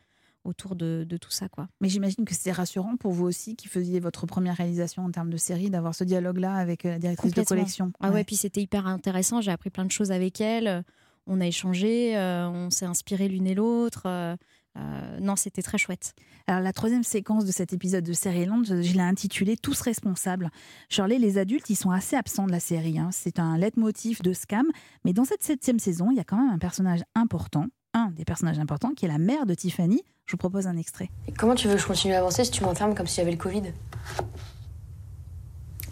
[0.46, 1.50] autour de, de tout ça.
[1.50, 1.68] quoi.
[1.82, 5.30] Mais j'imagine que c'est rassurant pour vous aussi, qui faisiez votre première réalisation en termes
[5.30, 7.92] de série, d'avoir ce dialogue-là avec euh, la directrice de collection.
[8.00, 9.42] Ah ouais, puis c'était hyper intéressant.
[9.42, 10.86] J'ai appris plein de choses avec elle.
[11.28, 14.04] On a échangé, euh, on s'est inspiré l'une et l'autre.
[14.08, 14.36] Euh,
[14.78, 16.14] euh, non, c'était très chouette.
[16.48, 20.50] Alors la troisième séquence de cet épisode de Série-Land, je, je l'ai intitulée Tous responsables.
[20.90, 23.00] Shirley, les adultes, ils sont assez absents de la série.
[23.00, 23.10] hein.
[23.12, 24.66] C'est un leitmotiv de Scam.
[25.06, 28.26] Mais dans cette septième saison, il y a quand même un personnage important, un des
[28.26, 30.02] personnages importants, qui est la mère de Tiffany.
[30.26, 31.10] Je vous propose un extrait.
[31.28, 33.32] Et comment tu veux que je continue à avancer si tu m'enfermes comme si j'avais
[33.32, 33.64] le Covid?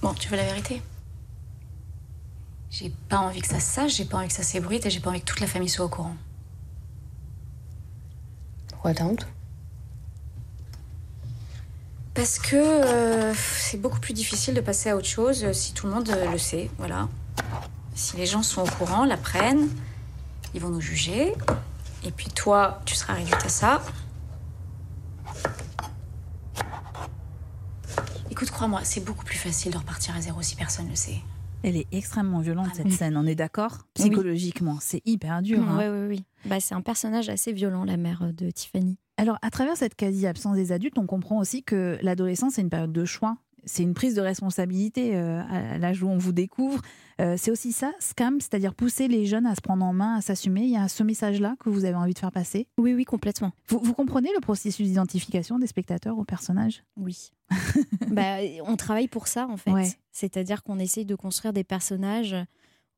[0.02, 0.82] Bon, tu veux la vérité?
[2.70, 5.00] J'ai pas envie que ça se sache, j'ai pas envie que ça s'ébruite et j'ai
[5.00, 6.16] pas envie que toute la famille soit au courant.
[12.18, 15.86] Parce que euh, c'est beaucoup plus difficile de passer à autre chose euh, si tout
[15.86, 17.08] le monde euh, le sait, voilà.
[17.94, 19.70] Si les gens sont au courant, l'apprennent,
[20.56, 21.36] ils vont nous juger.
[22.04, 23.84] Et puis toi, tu seras réduite à ça.
[28.32, 31.22] Écoute, crois-moi, c'est beaucoup plus facile de repartir à zéro si personne le sait.
[31.64, 32.92] Elle est extrêmement violente, cette oui.
[32.92, 34.06] scène, on est d'accord Oui.
[34.06, 35.68] Psychologiquement, c'est hyper dur.
[35.68, 35.78] hein.
[35.80, 36.26] Oui, oui, oui.
[36.46, 38.98] Bah, c'est un personnage assez violent, la mère de Tiffany.
[39.18, 42.92] Alors, à travers cette quasi-absence des adultes, on comprend aussi que l'adolescence, c'est une période
[42.94, 43.38] de choix.
[43.68, 46.82] C'est une prise de responsabilité euh, à l'âge où on vous découvre.
[47.20, 50.22] Euh, c'est aussi ça, scam, c'est-à-dire pousser les jeunes à se prendre en main, à
[50.22, 50.62] s'assumer.
[50.62, 52.68] Il y a ce message-là que vous avez envie de faire passer?
[52.78, 53.52] Oui, oui, complètement.
[53.68, 56.84] Vous, vous comprenez le processus d'identification des spectateurs aux personnages?
[56.96, 57.32] Oui.
[58.10, 59.72] bah, on travaille pour ça, en fait.
[59.72, 59.92] Ouais.
[60.12, 62.36] C'est-à-dire qu'on essaye de construire des personnages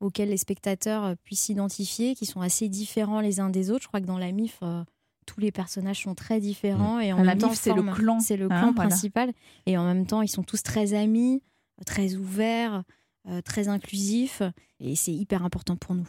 [0.00, 3.82] auxquels les spectateurs puissent s'identifier, qui sont assez différents les uns des autres.
[3.82, 4.82] Je crois que dans la MIF, euh,
[5.32, 6.98] tous les personnages sont très différents.
[7.00, 8.88] Et en La même temps, c'est le clan, C'est le hein, clan voilà.
[8.90, 9.32] principal.
[9.66, 11.42] Et en même temps, ils sont tous très amis,
[11.86, 12.82] très ouverts,
[13.28, 14.42] euh, très inclusifs.
[14.80, 16.08] Et c'est hyper important pour nous.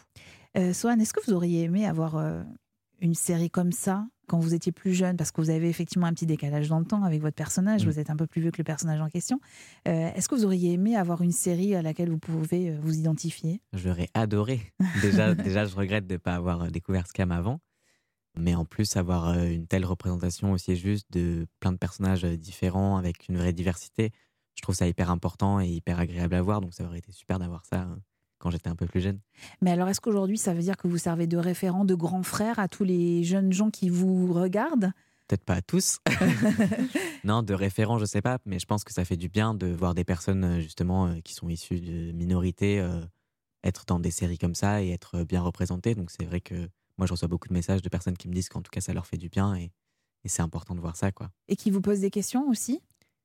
[0.58, 2.42] Euh, Swan, est-ce que vous auriez aimé avoir euh,
[3.00, 5.18] une série comme ça quand vous étiez plus jeune?
[5.18, 7.90] Parce que vous avez effectivement un petit décalage dans le temps avec votre personnage, Mm.
[7.90, 9.40] vous êtes un peu plus vieux que le personnage en question.
[9.88, 12.98] Euh, est-ce que vous auriez aimé avoir une série à laquelle vous pouvez euh, vous
[12.98, 13.62] identifier?
[13.74, 14.62] J'aurais adoré.
[15.02, 17.60] Déjà, déjà, je regrette de ne pas avoir euh, découvert Scam avant.
[18.38, 23.28] Mais en plus, avoir une telle représentation aussi juste de plein de personnages différents avec
[23.28, 24.12] une vraie diversité,
[24.56, 26.62] je trouve ça hyper important et hyper agréable à voir.
[26.62, 27.96] Donc ça aurait été super d'avoir ça euh,
[28.38, 29.20] quand j'étais un peu plus jeune.
[29.62, 32.60] Mais alors, est-ce qu'aujourd'hui, ça veut dire que vous servez de référent, de grand frère
[32.60, 34.92] à tous les jeunes gens qui vous regardent?
[35.28, 36.00] Peut-être pas à tous.
[37.24, 39.68] non, de référent, je sais pas, mais je pense que ça fait du bien de
[39.68, 43.02] voir des personnes justement qui sont issues de minorités euh,
[43.64, 45.96] être dans des séries comme ça et être bien représentées.
[45.96, 48.50] Donc c'est vrai que moi je reçois beaucoup de messages de personnes qui me disent
[48.50, 49.72] qu'en tout cas ça leur fait du bien et,
[50.24, 51.32] et c'est important de voir ça quoi.
[51.48, 52.82] et qui vous posent des questions aussi?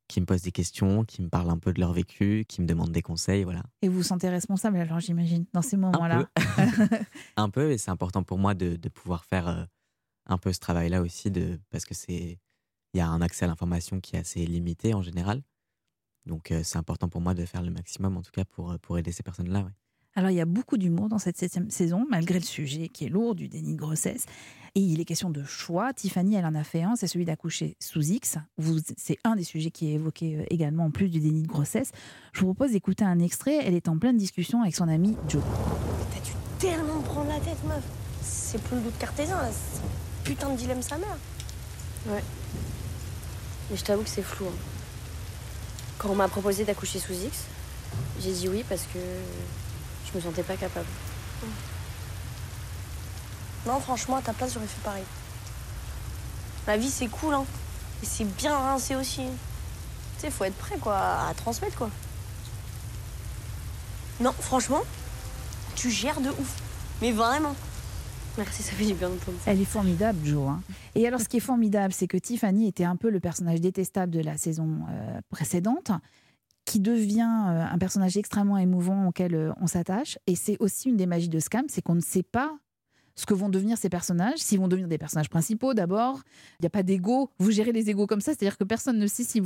[0.09, 2.67] Qui me posent des questions, qui me parlent un peu de leur vécu, qui me
[2.67, 3.65] demandent des conseils, voilà.
[3.83, 6.29] Et vous vous sentez responsable alors j'imagine dans ces moments-là.
[6.37, 6.53] Un
[6.87, 6.97] peu,
[7.37, 9.65] un peu et c'est important pour moi de, de pouvoir faire euh,
[10.27, 12.39] un peu ce travail-là aussi, de, parce que c'est
[12.95, 15.43] il y a un accès à l'information qui est assez limité en général.
[16.25, 18.79] Donc euh, c'est important pour moi de faire le maximum en tout cas pour, euh,
[18.79, 19.63] pour aider ces personnes-là.
[19.65, 19.71] ouais.
[20.17, 23.09] Alors il y a beaucoup d'humour dans cette septième saison, malgré le sujet qui est
[23.11, 24.25] lourd du déni de grossesse.
[24.75, 25.93] Et il est question de choix.
[25.95, 28.37] Tiffany, elle en a fait un, c'est celui d'accoucher sous X.
[28.99, 31.93] C'est un des sujets qui est évoqué euh, également en plus du déni de grossesse.
[32.33, 33.59] Je vous propose d'écouter un extrait.
[33.63, 35.43] Elle est en pleine discussion avec son ami Joe.
[36.13, 37.83] T'as dû tellement me prendre la tête, meuf.
[38.23, 39.49] C'est plus le doute cartésien, là.
[40.25, 41.17] Putain de dilemme sa mère.
[42.09, 42.23] Ouais.
[43.71, 44.47] Mais je t'avoue que c'est flou.
[44.47, 44.59] hein.
[45.99, 47.45] Quand on m'a proposé d'accoucher sous X,
[48.21, 48.99] j'ai dit oui parce que
[50.21, 50.87] je me sentais pas capable.
[53.67, 55.05] Non, franchement, à ta place, j'aurais fait pareil.
[56.67, 57.45] La vie, c'est cool, hein.
[58.03, 59.23] Et c'est bien rincé aussi.
[59.23, 60.97] Tu sais, faut être prêt, quoi,
[61.29, 61.91] à transmettre, quoi.
[64.21, 64.81] Non, franchement,
[65.75, 66.57] tu gères de ouf.
[67.03, 67.55] Mais vraiment.
[68.39, 69.51] Merci, ça fait du bien d'entendre ça.
[69.51, 70.47] Elle est formidable, Jo.
[70.47, 70.63] hein.
[70.95, 74.13] Et alors, ce qui est formidable, c'est que Tiffany était un peu le personnage détestable
[74.13, 75.91] de la saison euh, précédente,
[76.67, 80.19] qui devient euh, un personnage extrêmement émouvant auquel euh, on s'attache.
[80.27, 82.59] Et c'est aussi une des magies de Scam, c'est qu'on ne sait pas
[83.15, 86.21] ce que vont devenir ces personnages, s'ils vont devenir des personnages principaux d'abord.
[86.61, 87.31] Il n'y a pas d'ego.
[87.39, 89.43] Vous gérez les égos comme ça, c'est-à-dire que personne ne sait s'il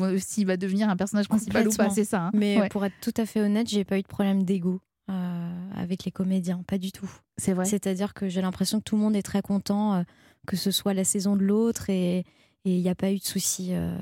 [0.47, 3.15] va, devenir un personnage principal ou pas, c'est ça hein Mais Ouais, pour être tout
[3.17, 4.81] à fait honnête, j'ai pas eu de problème d'ego
[5.11, 7.11] euh, avec les comédiens, pas du tout.
[7.37, 7.65] c'est vrai.
[7.65, 10.03] C'est-à-dire que j'ai l'impression que tout le monde est très content, euh,
[10.47, 12.25] que ce soit la saison de l'autre, et
[12.65, 13.95] il n'y a pas eu de souci euh,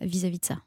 [0.00, 0.58] vis-à-vis de ça.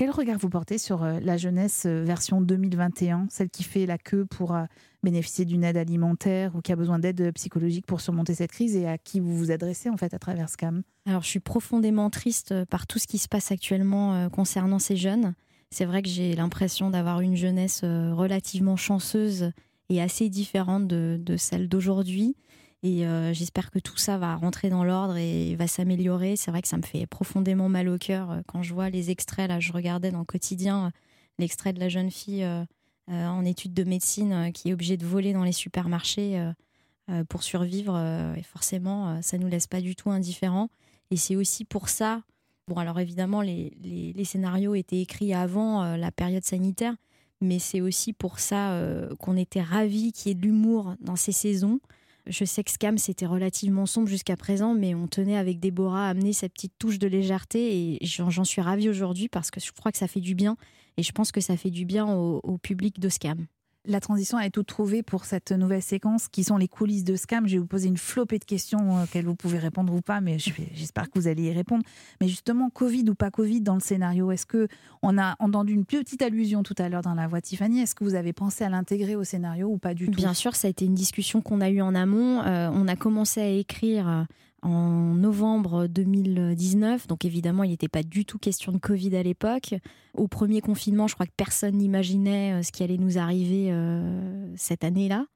[0.00, 3.98] Quel regard vous portez sur euh, la jeunesse euh, version 2021, celle qui fait la
[3.98, 4.64] queue pour euh,
[5.02, 8.88] bénéficier d'une aide alimentaire ou qui a besoin d'aide psychologique pour surmonter cette crise et
[8.88, 10.80] à qui vous vous adressez en fait à travers Scam?
[11.04, 15.34] Alors, je suis profondément triste par tout ce qui se passe actuellement concernant ces jeunes.
[15.70, 19.52] C'est vrai que j'ai l'impression d'avoir une jeunesse relativement chanceuse
[19.90, 22.36] et assez différente de celle d'aujourd'hui.
[22.82, 26.36] Et euh, j'espère que tout ça va rentrer dans l'ordre et va s'améliorer.
[26.36, 29.10] C'est vrai que ça me fait profondément mal au cœur euh, quand je vois les
[29.10, 29.48] extraits.
[29.48, 30.90] Là, je regardais dans le quotidien euh,
[31.38, 32.46] l'extrait de la jeune fille
[33.08, 36.38] en études de médecine qui est obligée de voler dans les supermarchés
[37.28, 37.98] pour survivre.
[38.36, 40.68] et forcément, ça nous laisse pas du tout indifférents.
[41.10, 42.22] Et c'est aussi pour ça.
[42.68, 46.94] Bon, alors évidemment, les, les- les scénarios étaient écrits avant la période sanitaire,
[47.40, 48.78] mais c'est aussi pour ça
[49.18, 51.80] qu'on était ravis qu'il y ait de l'humour dans ces saisons.
[52.26, 56.10] Je sais que Scam, c'était relativement sombre jusqu'à présent, mais on tenait avec Déborah à
[56.10, 59.92] amener cette petite touche de légèreté et j'en suis ravie aujourd'hui parce que je crois
[59.92, 60.56] que ça fait du bien
[60.96, 63.46] et je pense que ça fait du bien au, au public de Scam.
[63.86, 67.48] La transition est toute trouvée pour cette nouvelle séquence qui sont les coulisses de Scam.
[67.48, 70.20] Je vais vous poser une flopée de questions euh, auxquelles vous pouvez répondre ou pas,
[70.20, 71.82] mais j'espère que vous allez y répondre.
[72.20, 74.68] Mais justement, Covid ou pas Covid dans le scénario, est-ce que
[75.02, 77.80] on a entendu une petite allusion tout à l'heure dans la voix de Tiffany?
[77.80, 80.16] Est-ce que vous avez pensé à l'intégrer au scénario ou pas du tout?
[80.16, 82.42] Bien sûr, ça a été une discussion qu'on a eue en amont.
[82.42, 84.24] Euh, on a commencé à écrire euh,
[84.62, 89.74] en novembre 2019, donc évidemment, il n'était pas du tout question de Covid à l'époque.
[90.14, 94.52] Au premier confinement, je crois que personne n'imaginait euh, ce qui allait nous arriver euh,
[94.56, 95.26] cette année-là.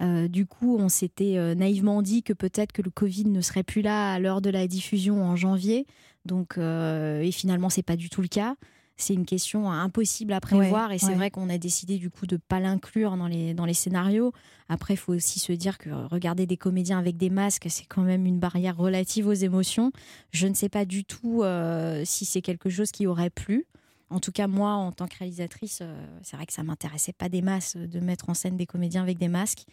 [0.00, 3.82] Euh, du coup, on s'était naïvement dit que peut-être que le Covid ne serait plus
[3.82, 5.86] là à l'heure de la diffusion en janvier.
[6.24, 8.56] Donc, et finalement, c'est pas du tout le cas.
[8.96, 11.14] C'est une question impossible à prévoir et c'est ouais.
[11.14, 14.32] vrai qu'on a décidé du coup de pas l'inclure dans les, dans les scénarios.
[14.68, 18.02] Après, il faut aussi se dire que regarder des comédiens avec des masques, c'est quand
[18.02, 19.92] même une barrière relative aux émotions.
[20.30, 23.66] Je ne sais pas du tout euh, si c'est quelque chose qui aurait plu.
[24.10, 27.30] En tout cas, moi, en tant que réalisatrice, euh, c'est vrai que ça m'intéressait pas
[27.30, 29.64] des masses de mettre en scène des comédiens avec des masques.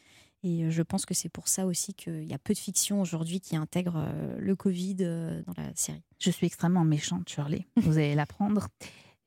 [0.44, 3.02] Et euh, je pense que c'est pour ça aussi qu'il y a peu de fiction
[3.02, 6.04] aujourd'hui qui intègre euh, le Covid euh, dans la série.
[6.20, 7.68] Je suis extrêmement méchante, Shirley.
[7.78, 8.68] Vous allez l'apprendre.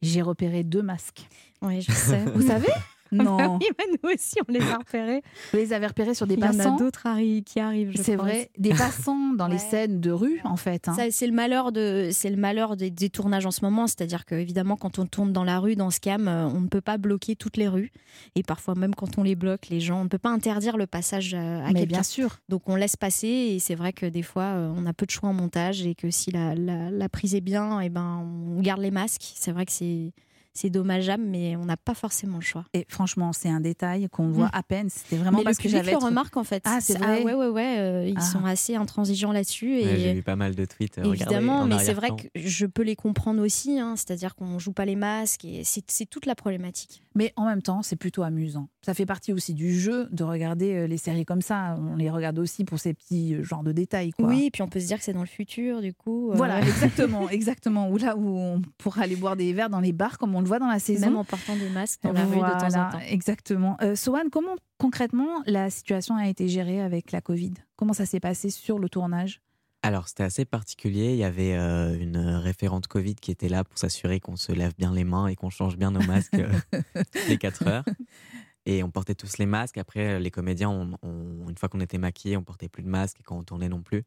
[0.03, 1.29] J'ai repéré deux masques.
[1.63, 2.25] Oui, je sais.
[2.35, 2.73] Vous savez?
[3.23, 3.59] Non.
[3.61, 5.23] oui, mais nous aussi, on les a repérés.
[5.53, 7.07] Vous les avez repérés sur des Il y en a passants d'autres
[7.45, 7.93] qui arrivent.
[8.03, 10.89] C'est vrai, des passants dans les scènes de rue, en fait.
[10.89, 10.97] hein.
[11.11, 14.35] C'est le malheur de, c'est le malheur des, des tournages en ce moment, c'est-à-dire que
[14.35, 17.37] évidemment quand on tourne dans la rue, dans Scam, euh, on ne peut pas bloquer
[17.37, 17.93] toutes les rues,
[18.35, 20.87] et parfois même quand on les bloque, les gens, on ne peut pas interdire le
[20.87, 21.85] passage euh, à quelqu'un.
[21.87, 22.39] bien sûr.
[22.49, 25.11] Donc on laisse passer, et c'est vrai que des fois euh, on a peu de
[25.11, 28.25] choix en montage, et que si la, la, la prise est bien, et ben
[28.57, 29.33] on garde les masques.
[29.35, 30.13] C'est vrai que c'est
[30.55, 32.65] c'est dommageable, mais on n'a pas forcément le choix.
[32.75, 34.51] Et franchement, c'est un détail qu'on voit Mm.
[34.53, 34.91] à peine.
[34.91, 36.63] C'était vraiment mais parce le que j'avais le trop- remarque en fait.
[36.67, 37.77] Ah, c'est vrai ouais, ouais, ouais.
[37.79, 38.21] euh, ils Ah.
[38.21, 39.77] sont assez intransigeants là-dessus.
[39.83, 40.99] Ouais, J'ai vu pas mal de tweets.
[40.99, 43.79] euh, évidemment, en mais c'est vrai que je peux les comprendre aussi.
[43.79, 47.03] hein, C'est-à-dire qu'on joue pas les masques et c'est toute la problématique.
[47.15, 48.69] Mais en même temps, c'est plutôt amusant.
[48.85, 51.77] Ça fait partie aussi du jeu de regarder euh, les séries comme ça.
[51.79, 54.13] On les regarde aussi pour ces petits euh, genres de détails.
[54.13, 54.29] Quoi.
[54.29, 56.31] Oui, et puis on peut se dire que c'est dans le futur, du coup.
[56.33, 57.89] euh, Voilà, exactement, exactement.
[57.91, 60.47] Ou là où on pourra aller boire des verres dans les bars, comme on le
[60.49, 61.07] voit dans la saison.
[61.07, 62.99] Même en portant des masques dans la rue de temps Voilà, en temps.
[63.09, 63.77] Exactement.
[63.81, 67.55] Euh, Sohan, comment concrètement la situation a été gérée avec la Covid?
[67.77, 69.41] Comment ça s'est passé sur le tournage?
[69.85, 71.11] Alors, c'était assez particulier.
[71.13, 74.73] Il y avait euh, une référente Covid qui était là pour s'assurer qu'on se lève
[74.79, 76.53] bien les mains et qu'on change bien nos masques euh,
[76.95, 77.85] toutes les 4 heures.
[78.65, 79.77] Et on portait tous les masques.
[79.79, 83.19] Après, les comédiens, on- on- une fois qu'on était maquillés, on portait plus de masques
[83.19, 84.05] et quand on tournait non plus.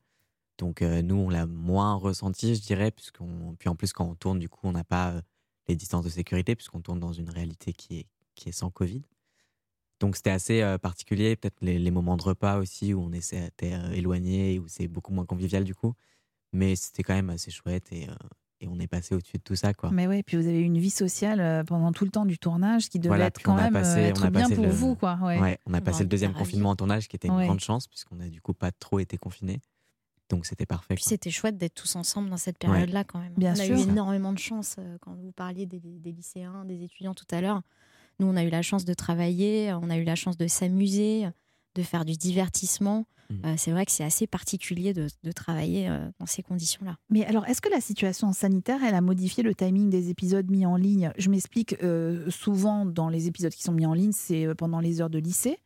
[0.60, 2.90] Donc, euh, nous, on l'a moins ressenti, je dirais.
[2.92, 3.58] Puisqu'on...
[3.60, 5.22] Puis en plus, quand on tourne, du coup, on n'a pas euh,
[5.68, 9.02] les distances de sécurité puisqu'on tourne dans une réalité qui est, qui est sans Covid.
[10.02, 11.36] Donc, c'était assez euh, particulier.
[11.36, 14.88] Peut-être les, les moments de repas aussi où on essaie- était euh, éloigné, où c'est
[14.88, 15.94] beaucoup moins convivial du coup.
[16.54, 18.14] Mais c'était quand même assez chouette et, euh,
[18.62, 19.74] et on est passé au-dessus de tout ça.
[19.74, 19.92] Quoi.
[19.92, 22.38] Mais oui, puis vous avez eu une vie sociale euh, pendant tout le temps du
[22.38, 25.18] tournage, qui devait Voilà, être quand même passé- être bien pour le- vous, quoi.
[25.22, 25.40] Ouais.
[25.40, 27.46] Ouais, on a passé le deuxième confinement en tournage qui était une Ouais.
[27.46, 29.62] grande chance puisqu'on a du coup pas trop été confinés.
[30.30, 30.96] Donc c'était parfait.
[30.96, 33.34] Puis c'était chouette d'être tous ensemble dans cette période-là quand même.
[33.38, 33.78] Bien on a sûr.
[33.78, 37.42] eu énormément de chance euh, quand vous parliez des, des lycéens, des étudiants tout à
[37.42, 37.62] l'heure.
[38.20, 41.28] Nous, on a eu la chance de travailler, on a eu la chance de s'amuser,
[41.76, 43.06] de faire du divertissement.
[43.30, 43.42] Mhm.
[43.46, 46.98] Euh, c'est vrai que c'est assez particulier de, de travailler euh, dans ces conditions-là.
[47.10, 50.66] Mais alors, est-ce que la situation sanitaire, elle a modifié le timing des épisodes mis
[50.66, 51.12] en ligne?
[51.18, 55.02] Je m'explique, euh, souvent dans les épisodes qui sont mis en ligne, c'est pendant les
[55.02, 55.58] heures de lycée.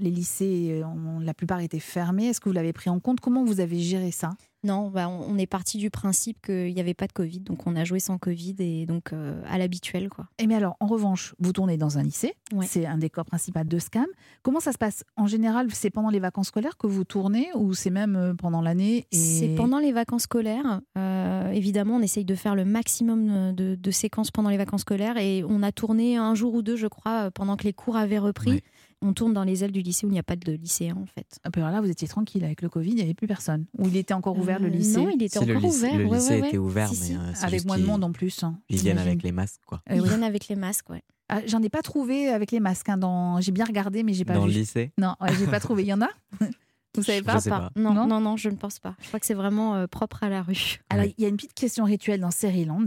[0.00, 2.26] Les lycées, euh, ont- la plupart étaient fermés.
[2.26, 3.20] Est-ce que vous l'avez pris en compte?
[3.20, 4.30] Comment vous avez géré ça?
[4.64, 7.66] Non, bah, on, on est parti du principe qu'il n'y avait pas de Covid, donc
[7.66, 10.08] on a joué sans Covid et donc euh, à l'habituel.
[10.08, 10.26] quoi.
[10.38, 12.66] Et mais alors, en revanche, vous tournez dans un lycée, Ouais.
[12.66, 14.06] c'est un décor principal de Scam.
[14.42, 15.04] Comment ça se passe?
[15.16, 18.62] En général, c'est pendant les vacances scolaires que vous tournez ou c'est même euh, pendant
[18.62, 19.16] l'année et...
[19.16, 20.80] C'est pendant les vacances scolaires.
[20.96, 25.18] Euh, évidemment, on essaye de faire le maximum de, de séquences pendant les vacances scolaires
[25.18, 28.18] et on a tourné un jour ou deux, je crois, pendant que les cours avaient
[28.18, 28.50] repris.
[28.52, 28.62] Ouais.
[29.02, 31.06] On tourne dans les ailes du lycée où il n'y a pas de lycéens en
[31.06, 31.38] fait.
[31.44, 33.66] Ah, alors là, vous étiez tranquille avec le Covid, il n'y avait plus personne.
[33.78, 35.98] Ou il était encore ouvert le Euh, lycée Non, il était le encore ouvert.
[35.98, 36.48] le ouais, lycée ouais, ouais.
[36.48, 37.14] était ouvert, Si, mais si.
[37.16, 38.42] euh, c'est Avec moins de monde en plus.
[38.42, 39.82] hein, Ils viennent avec les masques, quoi.
[39.90, 40.08] Ils oui.
[40.08, 41.02] viennent avec les masques, ouais.
[41.28, 42.88] Ah, J'en ai pas trouvé avec les masques.
[42.88, 43.40] hein, dans...
[43.40, 44.58] J'ai bien regardé, mais j'ai pas Dans le vu.
[44.60, 45.82] lycée Non, ouais, j'ai pas trouvé.
[45.82, 46.08] Il y en a
[46.96, 47.70] Vous savez Je pas sais pas.
[47.76, 48.94] Non, Non non, non, je ne pense pas.
[49.02, 50.80] Je crois que c'est vraiment euh, propre à la rue.
[50.90, 51.14] Alors, Ouais.
[51.18, 52.84] il y a une petite question rituelle dans Seriland.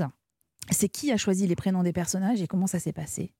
[0.72, 3.34] C'est qui a choisi les prénoms des personnages et comment ça s'est passé?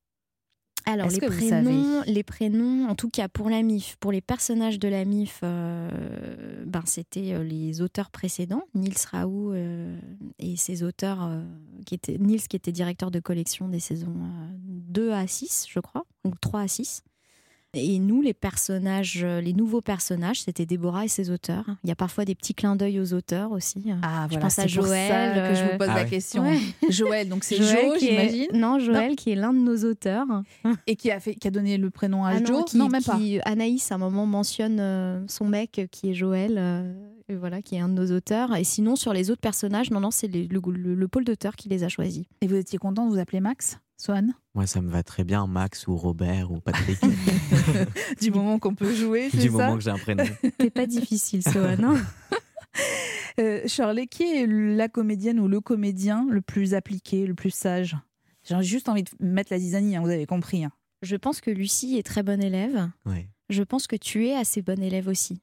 [0.88, 4.88] Alors, les prénoms, les prénoms, en tout cas pour la MIF, pour les personnages de
[4.88, 10.00] la MIF, euh, ben, c'était euh, les auteurs précédents, Niels Raoult euh,
[10.40, 11.44] et ses auteurs, euh,
[11.86, 14.48] qui étaient, Niels qui était directeur de collection des saisons euh,
[14.88, 17.04] 2 à 6, je crois, ou 3 à 6.
[17.74, 21.66] Et nous, les personnages, euh, les nouveaux personnages, c'était Déborah et ses auteurs.
[21.84, 23.84] Il y a parfois des petits clins d'œil aux auteurs aussi.
[24.02, 26.06] Ah, Je voilà, pense à pour Joël, ça que je vous pose euh, Ah la
[26.06, 26.44] question.
[26.44, 26.60] Ouais.
[26.90, 30.26] Joël, donc c'est Joël Jo, j'imagine, Non, Joël qui est l'un de nos auteurs.
[30.88, 32.54] et qui a, fait, qui a donné le prénom à Ah Jo.
[32.54, 33.20] non, qui- non, même pas.
[33.46, 36.94] Anaïs, à un moment, mentionne euh, son mec euh, qui est Joël, euh,
[37.30, 38.56] et voilà, qui est un de nos auteurs.
[38.56, 41.84] Et sinon, sur les autres personnages, non, non, c'est le- le pôle d'auteur qui les
[41.84, 42.24] a choisis.
[42.42, 43.78] Et vous étiez content de vous appeler Max?
[43.98, 47.00] Swan Moi, ça me va très bien, Max ou Robert ou Patrick.
[48.22, 50.24] Du moment qu'on peut jouer, c'est du ça moment que j'ai un prénom.
[50.60, 51.78] C'est pas difficile, Sohan.
[51.84, 51.96] hein
[53.40, 57.96] Euh, Shirley, qui est la comédienne ou le comédien le plus appliqué, le plus sage?
[58.44, 60.64] J'ai juste envie de mettre la zizanie, hein, vous avez compris.
[60.64, 60.72] hein.
[61.04, 62.90] Je pense que Lucie est très bonne élève.
[63.06, 63.30] Ouais.
[63.50, 65.42] Je pense que tu es assez bonne élève aussi.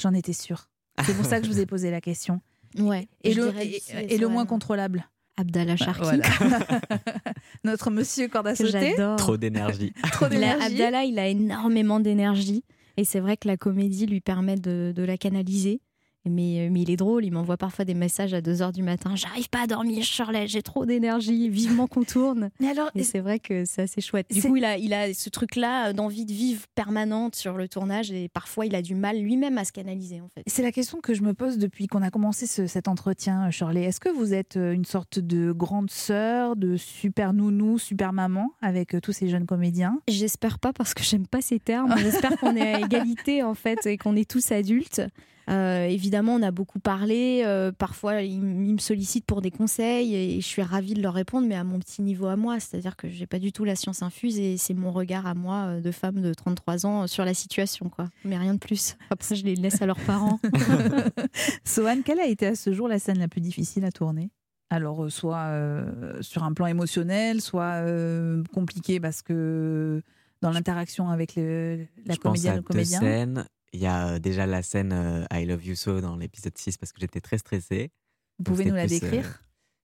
[0.00, 0.70] J'en étais sûre.
[1.04, 2.40] C'est pour ça que je vous ai posé la question.
[2.78, 3.08] Ouais.
[3.22, 3.52] Et, le,
[3.92, 5.08] et, le moins contrôlable?
[5.36, 6.00] Abdallah Sharki.
[6.02, 6.24] Voilà.
[7.64, 8.92] Notre monsieur corde à que sauter.
[8.96, 9.16] j'adore.
[9.16, 9.92] Trop d'énergie.
[10.12, 10.66] Trop Il a- d'énergie.
[10.66, 12.64] Abdallah, il a énormément d'énergie.
[12.96, 15.80] Et c'est vrai que la comédie lui permet de, de la canaliser.
[16.26, 19.14] Mais, mais il est drôle, il m'envoie parfois des messages à 2h du matin.
[19.14, 22.50] J'arrive pas à dormir, Shirley, j'ai trop d'énergie, vivement qu'on tourne.
[22.60, 24.26] Mais alors, Et c'est vrai que c'est assez chouette.
[24.30, 28.10] Du coup, il a, il a ce truc-là d'envie de vivre permanente sur le tournage
[28.10, 30.42] et parfois il a du mal lui-même à se canaliser en fait.
[30.46, 33.82] c'est la question que je me pose depuis qu'on a commencé ce- cet entretien, Shirley.
[33.84, 38.52] Est-ce que vous êtes euh, une sorte de grande sœur, de super nounou, super maman
[38.62, 40.00] avec euh, tous ces jeunes comédiens?
[40.08, 41.94] J'espère pas parce que j'aime pas ces termes.
[41.98, 45.02] J'espère qu'on est à égalité en fait et qu'on est tous adultes.
[45.48, 47.42] Euh, évidemment, on a beaucoup parlé.
[47.44, 51.46] euh, parfois, ils, me sollicitent pour des conseils et je suis ravie de leur répondre,
[51.46, 52.58] mais à mon petit niveau à moi.
[52.58, 55.66] C'est-à-dire que j'ai pas du tout la science infuse et c'est mon regard à moi
[55.66, 58.08] euh, de femme de 33 ans sur la situation, quoi.
[58.24, 58.96] Mais rien de plus.
[59.10, 60.40] Après, je les laisse à leurs parents.
[61.64, 64.30] Sohan, quelle a été à ce jour la scène la plus difficile à tourner?
[64.68, 70.02] Alors, soit euh, sur un plan émotionnel, soit euh, compliqué parce que
[70.42, 73.00] dans l'interaction avec le, la je pense comédienne à ou le comédien.
[73.00, 73.44] deux scènes.
[73.76, 77.00] Il y a déjà la scène I Love You So dans l'épisode 6 parce que
[77.00, 77.90] j'étais très stressée.
[78.38, 79.42] Vous pouvez nous la plus, décrire?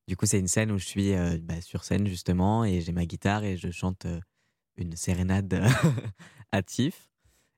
[0.08, 3.04] Du coup, c'est une scène où je suis bah, sur scène justement et j'ai ma
[3.04, 4.06] guitare et je chante
[4.76, 5.62] une sérénade
[6.52, 7.10] à Tiff.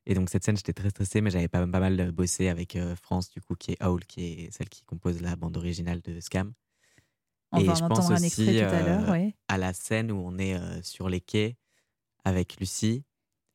[0.07, 3.31] Et donc cette scène, j'étais très stressée, mais j'avais pas, pas mal bossé avec France,
[3.31, 6.53] du coup, qui est Howl, qui est celle qui compose la bande originale de Scam.
[7.53, 9.09] On et va je en pense entendre un aussi, extrait tout à l'heure.
[9.09, 9.35] euh, ouais.
[9.49, 11.57] À la scène où on est euh, sur les quais
[12.25, 13.05] avec Lucie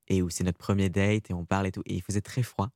[0.10, 1.84] et où c'est notre premier date et on parle et tout.
[1.86, 2.70] Et il faisait très froid.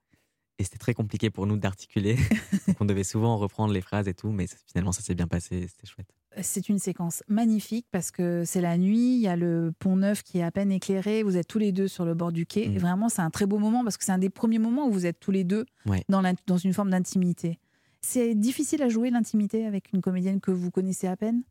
[0.59, 2.15] Et c'était très compliqué pour nous d'articuler.
[2.67, 5.67] donc on devait souvent reprendre les phrases et tout, mais finalement ça s'est bien passé,
[5.67, 6.07] c'était chouette.
[6.41, 10.23] C'est une séquence magnifique parce que c'est la nuit, il y a le pont neuf
[10.23, 12.69] qui est à peine éclairé, vous êtes tous les deux sur le bord du quai.
[12.69, 12.75] Mm.
[12.75, 14.91] Et vraiment, c'est un très beau moment parce que c'est un des premiers moments où
[14.91, 16.03] vous êtes tous les deux Ouais.
[16.09, 17.59] dans, dans une forme d'intimité.
[18.01, 21.43] C'est difficile à jouer l'intimité avec une comédienne que vous connaissez à peine?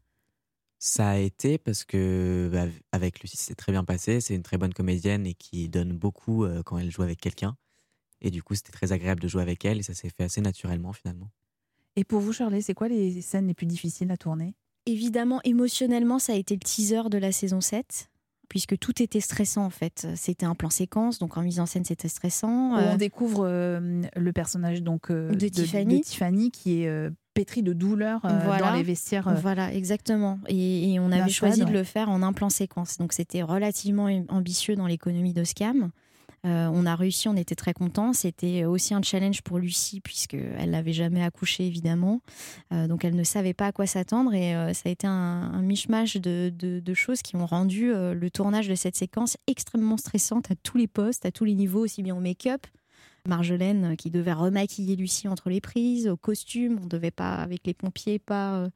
[0.85, 4.21] Ça a été parce que bah, avec Lucie, c'est très bien passé.
[4.21, 7.57] C'est une très bonne comédienne et qui donne beaucoup euh, quand elle joue avec quelqu'un.
[8.21, 10.41] Et du coup, c'était très agréable de jouer avec elle et ça s'est fait assez
[10.41, 11.31] naturellement finalement.
[11.95, 14.57] Et pour vous, Shirley, c'est quoi les scènes les plus difficiles à tourner?
[14.87, 18.11] Évidemment, émotionnellement, ça a été le teaser de la saison 7,
[18.53, 20.07] puisque tout était stressant en fait.
[20.15, 22.75] C'était un plan séquence, donc en mise en scène, c'était stressant.
[22.75, 26.01] Où Euh, on découvre euh, le personnage donc euh, De Tiffany.
[26.01, 28.59] de Tiffany qui est pétri de douleur Voilà.
[28.73, 29.35] dans les vestiaires.
[29.41, 30.39] Voilà, exactement.
[30.49, 32.99] Et, et on avait choisi de le faire en un plan séquence.
[32.99, 35.91] Donc c'était relativement ambitieux dans l'économie de Scam.
[36.45, 38.13] Euh, on a réussi, on était très contents.
[38.13, 42.21] C'était aussi un challenge pour Lucie, puisqu'elle n'avait jamais accouché, évidemment.
[42.73, 44.35] Euh, donc elle ne savait pas à quoi s'attendre.
[44.35, 48.69] Et euh, ça a été un, un mishmash de, choses qui ont rendu le tournage
[48.69, 52.15] de cette séquence extrêmement stressante à tous les postes, à tous les niveaux, aussi bien
[52.15, 52.67] au make-up.
[53.27, 57.73] Marjolaine qui devait remaquiller Lucie entre les prises, au costume, on devait pas, avec les
[57.73, 58.69] pompiers, pas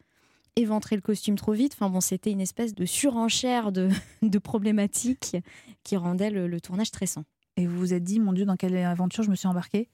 [0.55, 1.73] éventrer le costume trop vite.
[1.75, 3.91] Enfin bon, c'était une espèce de surenchère de,
[4.43, 5.37] problématiques
[5.83, 7.25] qui rendait le tournage stressant.
[7.57, 9.89] Et vous vous êtes dit, mon Dieu, dans quelle aventure je me suis embarquée?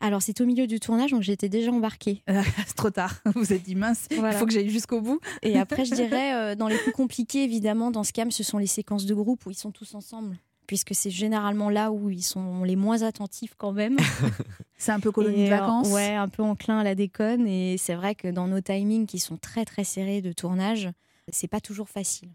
[0.00, 2.22] Alors c'est au milieu du tournage, donc j'étais déjà embarquée.
[2.66, 3.16] C'est trop tard.
[3.24, 4.32] Vous vous êtes dit, mince, Voilà.
[4.32, 5.18] il faut que j'aille jusqu'au bout.
[5.42, 8.58] Et après, je dirais, euh, dans les plus compliqués, évidemment, dans ce cam, ce sont
[8.58, 10.36] les séquences de groupe où ils sont tous ensemble.
[10.68, 13.96] Puisque c'est généralement là où ils sont les moins attentifs quand même.
[14.76, 15.88] C'est un peu colonie Et, de vacances.
[15.88, 17.48] ouais, un peu enclin à la déconne.
[17.48, 20.90] Et c'est vrai que dans nos timings qui sont très très serrés de tournage,
[21.32, 22.28] c'est pas toujours facile.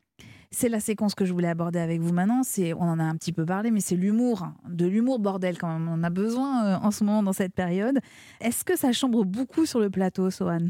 [0.56, 2.44] C'est la séquence que je voulais aborder avec vous maintenant.
[2.44, 5.68] C'est, on en a un petit peu parlé, mais c'est l'humour, de l'humour bordel quand
[5.68, 5.90] même.
[5.90, 8.00] On a besoin euh, en ce moment dans cette période.
[8.40, 10.68] Est-ce que ça chambre beaucoup sur le plateau, Sohan?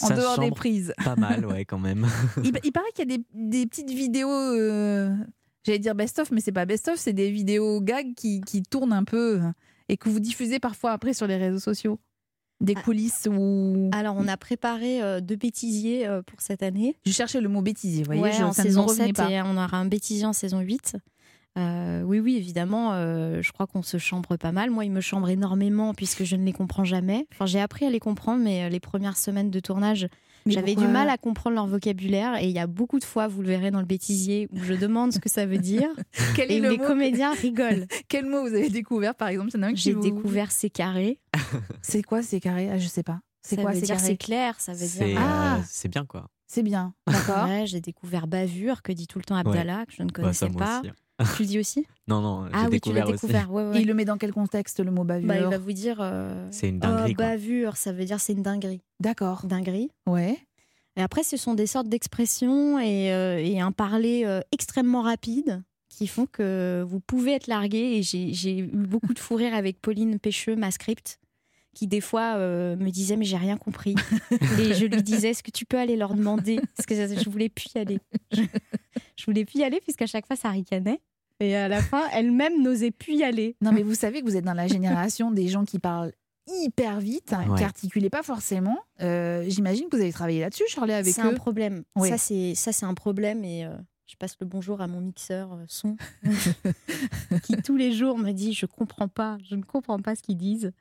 [0.00, 0.92] En Ça dehors des prises.
[1.04, 2.06] Pas mal, ouais, quand même.
[2.44, 4.28] il, il paraît qu'il y a des, des petites vidéos.
[4.30, 5.14] euh,
[5.64, 9.04] J'allais dire best-of, mais c'est pas best-of, c'est des vidéos gags qui, qui tournent un
[9.04, 9.52] peu euh,
[9.88, 11.98] et que vous diffusez parfois après sur les réseaux sociaux.
[12.60, 12.82] Des Ah.
[12.82, 13.88] coulisses ou.
[13.92, 16.96] Alors, on a préparé euh, deux bêtisiers euh, pour cette année.
[17.06, 19.30] Je cherchais le mot bêtisier, vous voyez, Ouais, je- en ça saison revenait 7 pas.
[19.30, 20.96] et on aura un bêtisier en saison 8.
[21.56, 24.70] Euh, oui, oui, évidemment, je crois qu'on se chambre pas mal.
[24.70, 27.26] Moi, il me chambre énormément puisque je ne les comprends jamais.
[27.32, 30.06] Enfin, j'ai appris à les comprendre, mais les premières semaines de tournage,
[30.52, 32.36] j'avais du mal à comprendre leur vocabulaire.
[32.42, 34.74] Et il y a beaucoup de fois, vous le verrez dans le bêtisier, où je
[34.74, 35.88] demande ce que ça veut dire.
[36.36, 37.86] Quel est et le les mot comédiens rigolent.
[38.08, 39.50] Quel mot vous avez découvert, par exemple?
[39.74, 41.20] J'ai vous- découvert c'est carré.
[41.82, 42.68] C'est quoi c'est carré?
[42.70, 43.20] Ah, Je sais pas.
[43.42, 44.06] C'est Ça quoi veut c'est dire carré?
[44.08, 44.54] c'est clair.
[44.60, 45.18] Ça veut C'est dire.
[45.18, 45.60] euh, Ah.
[45.66, 46.28] c'est bien quoi.
[46.46, 47.44] C'est bien, d'accord.
[47.46, 50.48] Ouais, j'ai découvert bavure que dit tout le temps Abdallah, que je ne Ouais, connaissais
[50.48, 50.80] pas.
[50.80, 50.88] aussi.
[50.88, 50.94] hein.
[51.36, 51.86] Tu le dis aussi?
[52.06, 53.14] Non, non, j'ai Ah oui, tu l'as découvert aussi.
[53.26, 53.52] découvert.
[53.52, 55.28] Ouais, Et il le met dans quel contexte le mot bavure?
[55.28, 55.98] Bah, il va vous dire.
[56.00, 57.26] euh, C'est une dinguerie, quoi.
[57.26, 58.80] bavure, ça veut dire c'est une dinguerie.
[59.00, 59.44] D'accord.
[59.46, 59.90] Dinguerie.
[60.06, 60.38] Ouais.
[60.96, 65.62] Et après, ce sont des sortes d'expressions et, euh, et un parler euh, extrêmement rapide
[65.88, 67.96] qui font que vous pouvez être largué.
[67.98, 71.18] Et j'ai j'ai eu beaucoup de fou rire avec Pauline Pêcheux, ma script,
[71.78, 73.94] qui des fois euh, me disait mais j'ai rien compris.
[74.58, 76.58] et je lui disais est-ce que tu peux aller leur demander?
[76.76, 78.00] Parce que je voulais plus y aller.
[78.32, 78.42] Je,
[79.16, 81.00] je voulais plus y aller puisqu'à chaque fois ça ricanait.
[81.40, 83.54] Et à la fin, elle-même n'osait plus y aller.
[83.60, 86.12] Non, mais vous savez que vous êtes dans la génération des gens qui parlent
[86.48, 87.58] hyper vite, Ouais.
[87.58, 88.78] qui articulaient pas forcément.
[89.02, 91.26] Euh, J'imagine que vous avez travaillé là-dessus, Charlie, avec C'est eux.
[91.26, 91.84] un problème.
[91.94, 92.08] Oui.
[92.08, 93.70] Ça, c'est ça, c'est un problème et euh,
[94.06, 95.96] je passe le bonjour à mon mixeur son
[97.44, 100.36] qui tous les jours me dit je comprends pas, je ne comprends pas ce qu'ils
[100.38, 100.72] disent.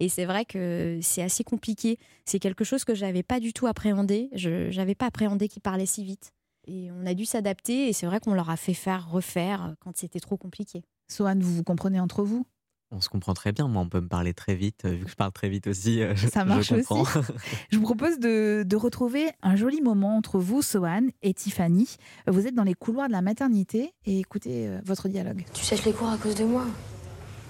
[0.00, 1.98] Et c'est vrai que c'est assez compliqué.
[2.24, 4.30] C'est quelque chose que j'avais pas du tout appréhendé.
[4.34, 6.32] Je j'avais pas appréhendé qu'ils parlaient si vite.
[6.66, 7.88] Et on a dû s'adapter.
[7.88, 10.82] Et c'est vrai qu'on leur a fait faire refaire euh, quand c'était trop compliqué.
[11.08, 12.46] Sohan, vous vous comprenez entre vous?
[12.92, 13.68] On se comprend très bien.
[13.68, 14.84] Moi, on peut me parler très vite.
[14.84, 17.04] euh, Vu que je parle très vite aussi, euh, je, Ça je marche comprends.
[17.70, 21.96] Je vous propose de, de retrouver un joli moment entre vous, Sohan, et Tiffany.
[22.26, 25.44] Vous êtes dans les couloirs de la maternité et écoutez votre dialogue.
[25.54, 26.64] Tu sèches les cours à cause de moi.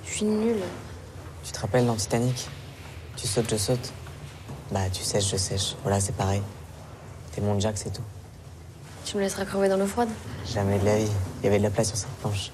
[0.04, 0.56] Je suis nulle.
[1.44, 2.48] Tu te rappelles dans Titanic
[3.16, 3.92] Tu sautes, je saute.
[4.72, 5.74] Bah, tu sèches, je sèche.
[5.82, 6.42] Voilà, c'est pareil.
[7.32, 8.02] T'es mon Jack, c'est tout.
[9.04, 10.10] Tu me laisseras crever dans l'eau froide?
[10.46, 11.10] Jamais de la vie.
[11.40, 12.50] Il y avait de la place sur cette planche.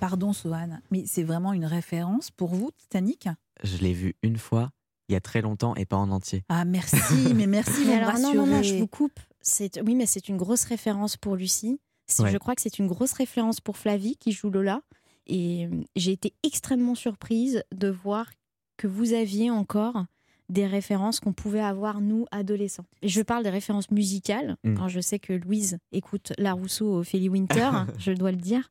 [0.00, 3.28] Pardon, Sohan, mais c'est vraiment une référence pour vous, Titanic?
[3.62, 4.70] Je l'ai vu une fois,
[5.08, 6.44] il y a très longtemps et pas en entier.
[6.50, 6.96] Ah, merci,
[7.34, 9.18] mais merci, Mais alors, non, non, non, je vous coupe.
[9.40, 11.80] C'est- Oui, mais c'est une grosse référence pour Lucie.
[12.18, 12.30] Ouais.
[12.30, 14.82] Je crois que c'est une grosse référence pour Flavie qui joue Lola.
[15.26, 18.30] Et euh, j'ai été extrêmement surprise de voir
[18.76, 20.04] que vous aviez encore
[20.50, 22.84] des références qu'on pouvait avoir, nous, adolescents.
[23.00, 24.74] Et je parle des références musicales, Mm.
[24.74, 28.70] quand je sais que Louise écoute La Rousseau, Ophélie Winter, je dois le dire.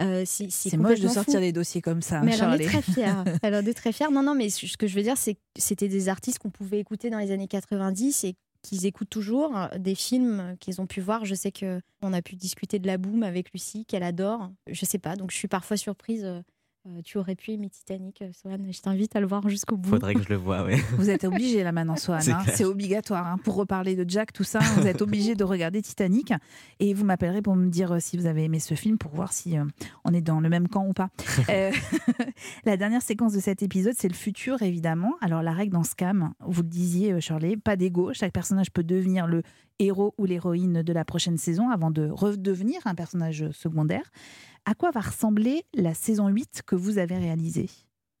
[0.00, 1.40] Euh, c'est C'est moche de sortir fou.
[1.40, 2.64] des dossiers comme ça, Mais elle en Charlie.
[2.64, 3.24] est très fière.
[3.42, 4.10] Elle en est très fière.
[4.10, 6.78] Non, non, mais ce que je veux dire, c'est que c'était des artistes qu'on pouvait
[6.80, 11.00] écouter dans les années 90 et qu'ils écoutent toujours, euh, des films qu'ils ont pu
[11.00, 11.24] voir.
[11.24, 14.50] Je sais que on a pu discuter de la boom avec Lucie, qu'elle adore.
[14.68, 16.42] Je sais pas, donc je suis parfois surprise.
[16.86, 18.58] Euh, tu aurais pu aimer Titanic, euh, Sohan.
[18.70, 19.88] Je t'invite à le voir jusqu'au bout.
[19.88, 20.76] Faudrait que je le voie, ouais.
[20.98, 22.20] Vous êtes obligé là maintenant, Swan.
[22.20, 22.42] C'est hein.
[22.54, 23.26] C'est obligatoire.
[23.26, 23.38] hein.
[23.42, 26.34] Pour reparler de Jack, tout ça, vous êtes obligé de regarder Titanic.
[26.80, 29.32] Et vous m'appellerez pour me dire euh, si vous avez aimé ce film, pour voir
[29.32, 29.64] si euh,
[30.04, 31.08] on est dans le même camp ou pas.
[31.50, 31.70] Euh,
[32.64, 35.12] la dernière séquence de cet épisode, c'est le futur, évidemment.
[35.20, 38.12] Alors, la règle dans Scam, vous le disiez, Shirley, pas d'ego.
[38.14, 39.42] Chaque personnage peut devenir le
[39.78, 44.10] héros ou l'héroïne de la prochaine saison avant de redevenir un personnage secondaire.
[44.64, 47.68] À quoi va ressembler la saison 8 que vous avez réalisée?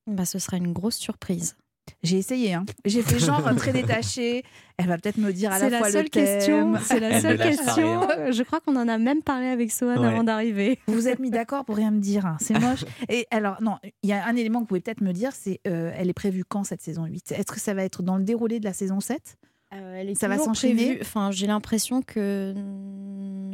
[0.06, 1.56] Bah, ce sera une grosse surprise.
[2.02, 2.64] j'ai essayé, hein.
[2.84, 4.42] j'ai fait genre très détaché.
[4.76, 6.24] Elle va peut-être me dire à C'est la la fois seule le thème.
[6.24, 6.74] question.
[6.82, 8.00] C'est la seule question.
[8.32, 10.06] Je crois qu'on en a même parlé avec Sohan Ouais.
[10.08, 10.78] avant d'arriver.
[10.88, 12.26] Vous vous êtes mis d'accord pour rien me dire.
[12.26, 12.36] hein.
[12.40, 12.84] C'est moche.
[13.08, 15.60] Et alors, non, il y a un élément que vous pouvez peut-être me dire, c'est
[15.66, 18.24] euh, elle est prévue quand cette saison 8 Est-ce que ça va être dans le
[18.24, 19.36] déroulé de la saison 7
[19.74, 20.98] Euh, elle est Ça va s'enchaîner.
[21.00, 22.54] Enfin, j'ai l'impression que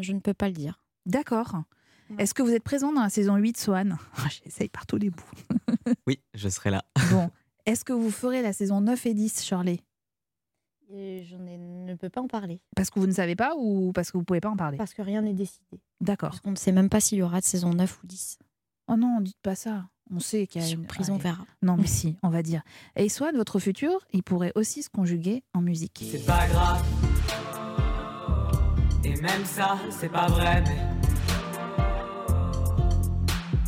[0.00, 0.82] je ne peux pas le dire.
[1.06, 1.54] D'accord.
[2.10, 2.16] Ouais.
[2.22, 3.96] Est-ce que vous êtes présent dans la saison 8, Swan?
[4.16, 5.24] Ah, J'essaye par tous les bouts.
[6.06, 6.84] Oui, je serai là.
[7.10, 7.30] Bon.
[7.66, 9.80] Est-ce que vous ferez la saison 9 et 10, Shirley?
[10.92, 14.10] Et je ne peux pas en parler Parce que vous ne savez pas ou parce
[14.10, 14.76] que vous ne pouvez pas en parler?
[14.76, 15.80] Parce que rien n'est décidé.
[16.00, 16.30] D'accord.
[16.30, 18.38] Parce qu'on ne sait même pas s'il y aura de saison 9 ou 10.
[18.88, 19.88] Oh non, dites pas ça.
[20.14, 20.78] On sait qu'il y a une.
[20.78, 21.22] Surprise, on Allez.
[21.22, 21.44] verra.
[21.62, 22.62] Non, mais si, on va dire.
[22.96, 26.04] Et Swan, votre futur, il pourrait aussi se conjuguer en musique.
[26.10, 26.82] C'est pas grave.
[29.04, 30.76] Et même ça, c'est pas vrai, mais.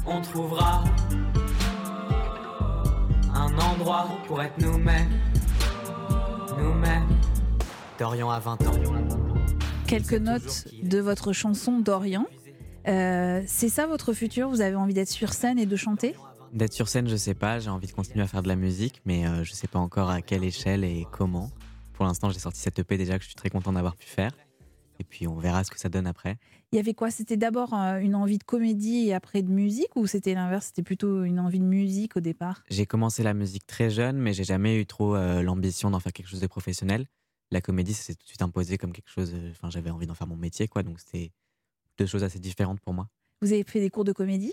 [0.06, 0.84] On trouvera
[3.34, 5.10] un endroit pour être nous-mêmes.
[6.58, 7.08] Nous-mêmes.
[7.98, 8.72] Dorian a 20 ans.
[9.86, 12.26] quelques notes de votre chanson d'Orient.
[12.88, 14.48] Euh, c'est ça votre futur?
[14.48, 16.14] Vous avez envie d'être sur scène et de chanter?
[16.52, 17.58] D'être sur scène, je sais pas.
[17.60, 20.10] J'ai envie de continuer à faire de la musique, mais euh, je sais pas encore
[20.10, 21.50] à quelle échelle et comment.
[21.94, 24.32] Pour l'instant, j'ai sorti cette EP déjà que je suis très content d'avoir pu faire.
[25.00, 26.36] Et puis, on verra ce que ça donne après.
[26.70, 27.10] Il y avait quoi?
[27.10, 30.66] C'était d'abord euh, une envie de comédie et après de musique ou c'était l'inverse?
[30.66, 32.62] C'était plutôt une envie de musique au départ?
[32.68, 36.12] J'ai commencé la musique très jeune, mais j'ai jamais eu trop euh, l'ambition d'en faire
[36.12, 37.06] quelque chose de professionnel.
[37.50, 39.32] La comédie, ça s'est tout de suite imposé comme quelque chose.
[39.34, 40.82] euh, Enfin, j'avais envie d'en faire mon métier, quoi.
[40.82, 41.32] Donc, c'était
[41.98, 43.08] deux choses assez différentes pour moi.
[43.40, 44.52] Vous avez fait des cours de comédie?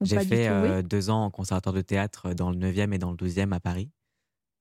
[0.00, 3.10] J'ai fait tout, oui deux ans en conservatoire de théâtre dans le 9e et dans
[3.10, 3.90] le 12e à Paris.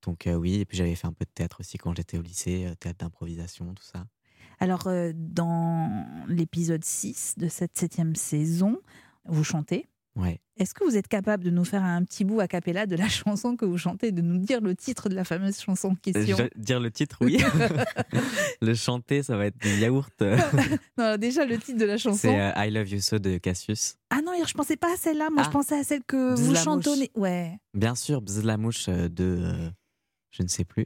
[0.04, 0.56] Donc, euh, oui.
[0.56, 3.00] Et puis, j'avais fait un peu de théâtre aussi quand j'étais au lycée, euh, théâtre
[3.00, 4.06] d'improvisation, tout ça.
[4.60, 8.80] Alors, euh, dans l'épisode 6 de cette septième saison,
[9.26, 9.88] vous chantez.
[10.16, 10.39] Ouais.
[10.57, 13.09] Est-ce que vous êtes capable de nous faire un petit bout a cappella de la
[13.09, 16.38] chanson que vous chantez, de nous dire le titre de la fameuse chanson en question?
[16.38, 17.39] Je- dire le titre, oui.
[18.61, 20.14] le chanter, ça va être du yaourt.
[20.97, 22.20] Non, déjà le titre de la chanson.
[22.22, 23.95] C'est euh, I Love You So de Cassius.
[24.11, 25.30] Ah non, je pensais pas à celle-là.
[25.32, 25.47] Moi, Ah.
[25.47, 27.11] je pensais à celle que Bzz vous chantonnez.
[27.16, 27.57] Ouais.
[27.74, 29.24] Bien sûr, Bzz la mouche euh, de.
[29.41, 29.70] euh,
[30.32, 30.86] je ne sais plus.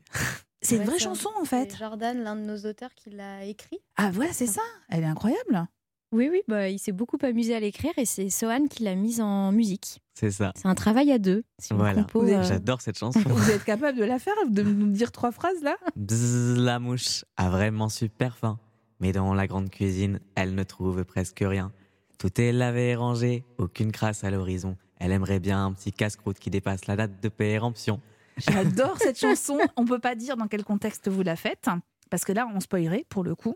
[0.61, 1.75] C'est une vraie chanson en fait.
[1.77, 3.79] Jordan, l'un de nos auteurs, qui l'a écrit.
[3.97, 4.61] Ah voilà, c'est ça.
[4.89, 5.67] Elle est incroyable.
[6.13, 9.19] Oui, oui, bah, il s'est beaucoup amusé à l'écrire et c'est Sohan qui l'a mise
[9.19, 9.99] en musique.
[10.13, 10.53] C'est ça.
[10.55, 11.43] C'est un travail à deux.
[11.59, 12.05] C'est une Voilà.
[12.15, 13.19] euh, J'adore cette chanson.
[13.25, 15.75] Vous êtes capable de la faire, de nous dire trois phrases là?
[15.97, 18.57] Bzz la mouche a vraiment super faim.
[18.99, 21.71] Mais dans la grande cuisine, elle ne trouve presque rien.
[22.17, 24.75] Tout est lavé et rangé, aucune crasse à l'horizon.
[24.99, 27.99] Elle aimerait bien un petit casse-croûte qui dépasse la date de péremption.
[28.37, 29.59] J'adore cette chanson.
[29.75, 31.67] On peut pas dire dans quel contexte vous la faites,
[32.09, 33.55] parce que là, on spoilerait pour le coup.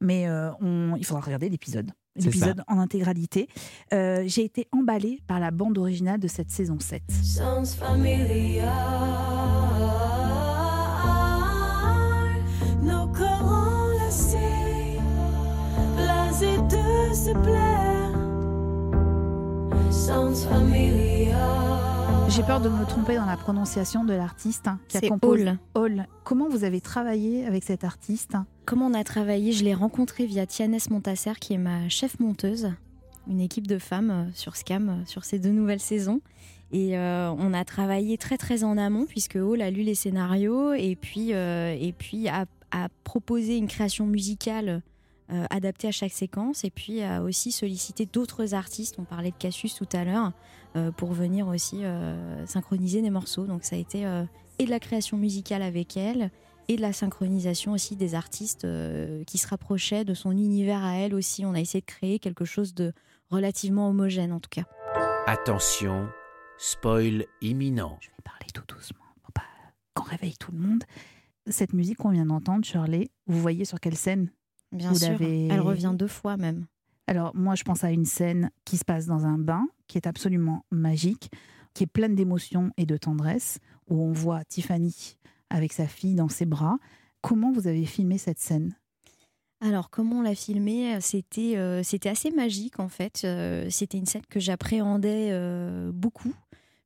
[0.00, 0.96] Mais euh, on...
[0.96, 1.90] il faudra regarder l'épisode.
[2.16, 3.48] L'épisode en intégralité.
[3.94, 7.02] Euh, J'ai été emballée par la bande originale de cette saison 7.
[7.10, 8.68] Sounds familiar.
[12.82, 14.98] Nos corps enlacés,
[15.96, 18.12] blasés de se plaire.
[19.90, 21.61] Sounds familiar.
[22.34, 25.58] J'ai peur de me tromper dans la prononciation de l'artiste hein, qui a composé Hall.
[25.74, 26.06] Hall.
[26.24, 30.46] Comment vous avez travaillé avec cet artiste Comment on a travaillé Je l'ai rencontré via
[30.46, 32.72] Tianès Montasser, qui est ma chef monteuse,
[33.28, 36.22] une équipe de femmes euh, sur Scam, euh, sur ces deux nouvelles saisons.
[36.72, 40.72] Et euh, on a travaillé très très en amont, puisque Hall a lu les scénarios,
[40.72, 44.80] et puis, euh, et puis a, à proposer une création musicale
[45.32, 48.96] euh, adaptée à chaque séquence et puis à aussi solliciter d'autres artistes.
[48.98, 50.32] On parlait de Cassius tout à l'heure
[50.76, 53.46] euh, pour venir aussi euh, synchroniser des morceaux.
[53.46, 54.24] Donc ça a été euh,
[54.58, 56.30] et de la création musicale avec elle
[56.68, 60.94] et de la synchronisation aussi des artistes euh, qui se rapprochaient de son univers à
[60.96, 61.44] elle aussi.
[61.44, 62.92] On a essayé de créer quelque chose de
[63.30, 64.64] relativement homogène en tout cas.
[65.26, 66.08] Attention,
[66.58, 67.98] spoil imminent.
[68.00, 69.42] Je vais parler tout doucement pour pas
[69.94, 70.84] qu'on réveille tout le monde.
[71.48, 74.30] Cette musique qu'on vient d'entendre, Shirley, vous voyez sur quelle scène?
[74.72, 76.66] Bien Vous sûr, elle revient deux fois même.
[77.06, 80.06] Alors moi, je pense à une scène qui se passe dans un bain, qui est
[80.06, 81.30] absolument magique,
[81.74, 83.58] qui est pleine d'émotions et de tendresse,
[83.88, 85.16] où on voit Tiffany
[85.50, 86.78] avec sa fille dans ses bras.
[87.20, 88.74] Comment vous avez filmé cette scène?
[89.60, 93.22] Alors, comment on l'a filmé C'était euh, c'était assez magique en fait.
[93.24, 96.34] Euh, C'était une scène que j'appréhendais euh, beaucoup,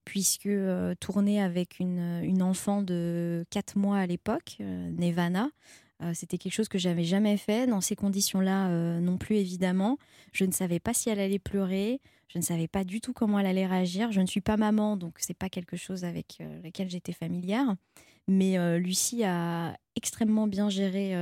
[0.04, 0.48] puisque
[1.00, 5.48] tournée avec une, une enfant de 4 mois à l'époque, Nevana,
[6.02, 7.66] euh, c'était quelque chose que j'avais jamais fait.
[7.66, 9.98] Dans ces conditions-là, euh, non plus évidemment.
[10.32, 12.00] Je ne savais pas si elle allait pleurer.
[12.28, 14.12] Je ne savais pas du tout comment elle allait réagir.
[14.12, 17.76] Je ne suis pas maman, donc c'est pas quelque chose avec euh, laquelle j'étais familière.
[18.28, 21.14] Mais euh, Lucie a extrêmement bien géré,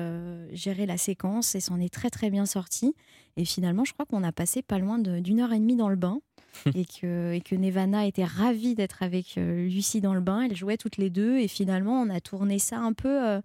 [0.52, 2.92] géré la séquence et s'en est très très bien sortie.
[3.36, 5.94] Et finalement, je crois qu'on a passé pas loin d'une heure et demie dans le
[5.94, 6.18] bain
[6.74, 10.42] et, que, et que Nevana était ravie d'être avec Lucie dans le bain.
[10.42, 13.40] Elles jouaient toutes les deux et finalement, on a tourné ça un peu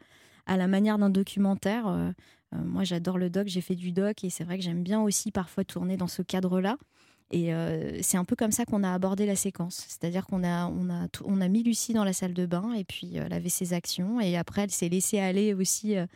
[0.50, 1.88] à la manière d'un documentaire.
[1.88, 2.12] Euh,
[2.56, 5.00] euh, moi, j'adore le doc, j'ai fait du doc et c'est vrai que j'aime bien
[5.00, 6.78] aussi parfois tourner dans ce cadre-là.
[7.32, 9.86] Et euh, c'est un peu comme ça qu'on a abordé la séquence.
[9.88, 12.74] C'est-à-dire qu'on a, on a, t- on a mis Lucie dans la salle de bain
[12.74, 14.20] et puis euh, elle avait ses actions.
[14.20, 16.08] Et après, elle s'est laissée aller aussi euh,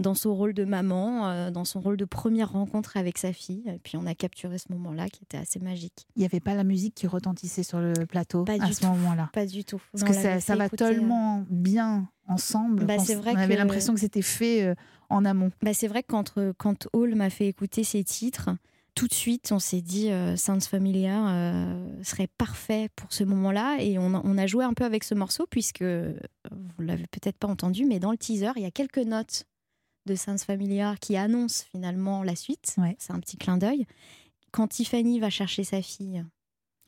[0.00, 3.62] dans son rôle de maman, dans son rôle de première rencontre avec sa fille.
[3.66, 6.06] Et puis on a capturé ce moment-là qui était assez magique.
[6.16, 8.86] Il n'y avait pas la musique qui retentissait sur le plateau Pas à ce tout.
[8.86, 9.28] moment-là?
[9.34, 9.80] Pas du tout.
[9.92, 12.86] Parce On que ça, ça va euh, tellement bien ensemble.
[12.86, 14.74] Bah, c'est vrai on avait que- l'impression que c'était fait
[15.10, 15.50] en amont.
[15.62, 18.48] Bah, c'est vrai que quand, quand Hall m'a fait écouter ces titres,
[18.94, 23.78] tout de suite, on s'est dit euh, Sounds Familiar euh, serait parfait pour ce moment-là.
[23.80, 27.38] Et on a, on a joué un peu avec ce morceau, puisque vous l'avez peut-être
[27.38, 29.44] pas entendu, mais dans le teaser, il y a quelques notes
[30.06, 32.76] de Sounds Familiar qui annoncent finalement la suite.
[32.98, 33.86] C'est un petit clin d'œil.
[34.50, 36.24] Quand Tiffany va chercher sa fille,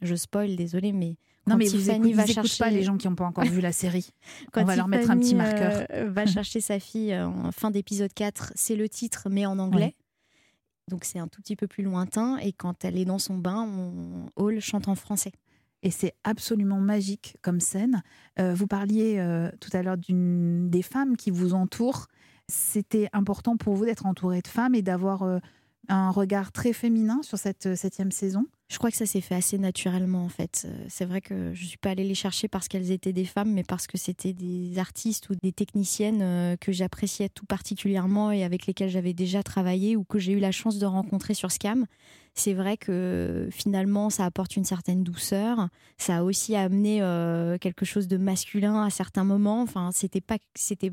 [0.02, 1.16] je spoil, désolé, mais.
[1.46, 2.64] Non, quand mais vous Tiffany écoutez, va ils chercher...
[2.64, 4.08] pas les gens qui n'ont pas encore vu la série.
[4.52, 5.86] Quand On va leur mettre un petit marqueur.
[5.92, 9.84] euh, va chercher sa fille en fin d'épisode 4, c'est le titre, mais en anglais.
[9.84, 10.03] Ouais.
[10.88, 12.36] Donc c'est un tout petit peu plus lointain.
[12.38, 14.26] Et quand elle est dans son bain, on...
[14.36, 15.32] Hall chante en français.
[15.82, 18.02] Et c'est absolument magique comme scène.
[18.38, 22.06] Euh, vous parliez euh, tout à l'heure des femmes qui vous entourent.
[22.48, 25.38] C'était important pour vous d'être entouré de femmes et d'avoir euh,
[25.88, 28.46] un regard très féminin sur cette septième saison?
[28.70, 30.64] Je crois que ça s'est fait assez naturellement en fait.
[30.64, 33.52] Euh, C'est vrai que je suis pas allée les chercher parce qu'elles étaient des femmes,
[33.52, 38.42] mais parce que c'était des artistes ou des techniciennes euh, que j'appréciais tout particulièrement et
[38.42, 41.84] avec lesquelles j'avais déjà travaillé ou que j'ai eu la chance de rencontrer sur Scam.
[42.32, 45.68] C'est vrai que finalement ça apporte une certaine douceur.
[45.98, 49.60] Ça a aussi amené euh, quelque chose de masculin à certains moments.
[49.60, 50.90] Enfin, c'était pas, c'était,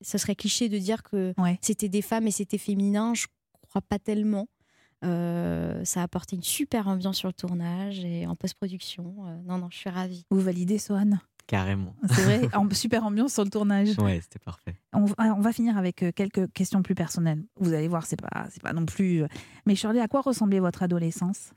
[0.00, 3.12] ce serait cliché de dire que c'était des femmes et c'était féminin.
[3.14, 3.26] Je
[3.68, 4.48] crois pas tellement.
[5.04, 9.14] Euh, ça a apporté une super ambiance sur le tournage et en post-production.
[9.26, 10.24] Euh, non, non, je suis ravie.
[10.30, 11.10] Vous validez, Sohan
[11.46, 11.94] Carrément.
[12.10, 13.98] C'est vrai, en super ambiance sur le tournage.
[13.98, 14.76] Ouais, c'était parfait.
[14.94, 17.44] On, va- on va finir avec euh, quelques questions plus personnelles.
[17.60, 19.22] Vous allez voir, c'est pas, c'est pas non plus.
[19.66, 21.52] Mais Shirley, à quoi ressemblait votre adolescence?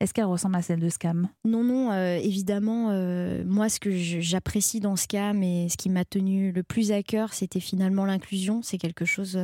[0.00, 1.28] Est-ce qu'elle ressemble à celle de Scam?
[1.44, 5.88] Non, non, euh, évidemment, euh, moi, ce que j'apprécie dans ce cas, mais ce qui
[5.88, 8.60] m'a tenu le plus à cœur, c'était finalement l'inclusion.
[8.62, 9.36] C'est quelque chose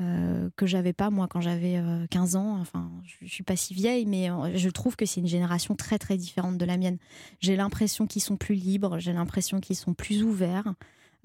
[0.00, 2.58] euh, euh, que j'avais pas, moi, quand j'avais euh, 15 ans.
[2.60, 2.90] Enfin,
[3.22, 6.16] je, suis pas si vieille, mais euh, je trouve que c'est une génération très, très
[6.16, 6.98] différente de la mienne.
[7.40, 10.74] J'ai l'impression qu'ils sont plus libres, j'ai l'impression qu'ils sont plus ouverts.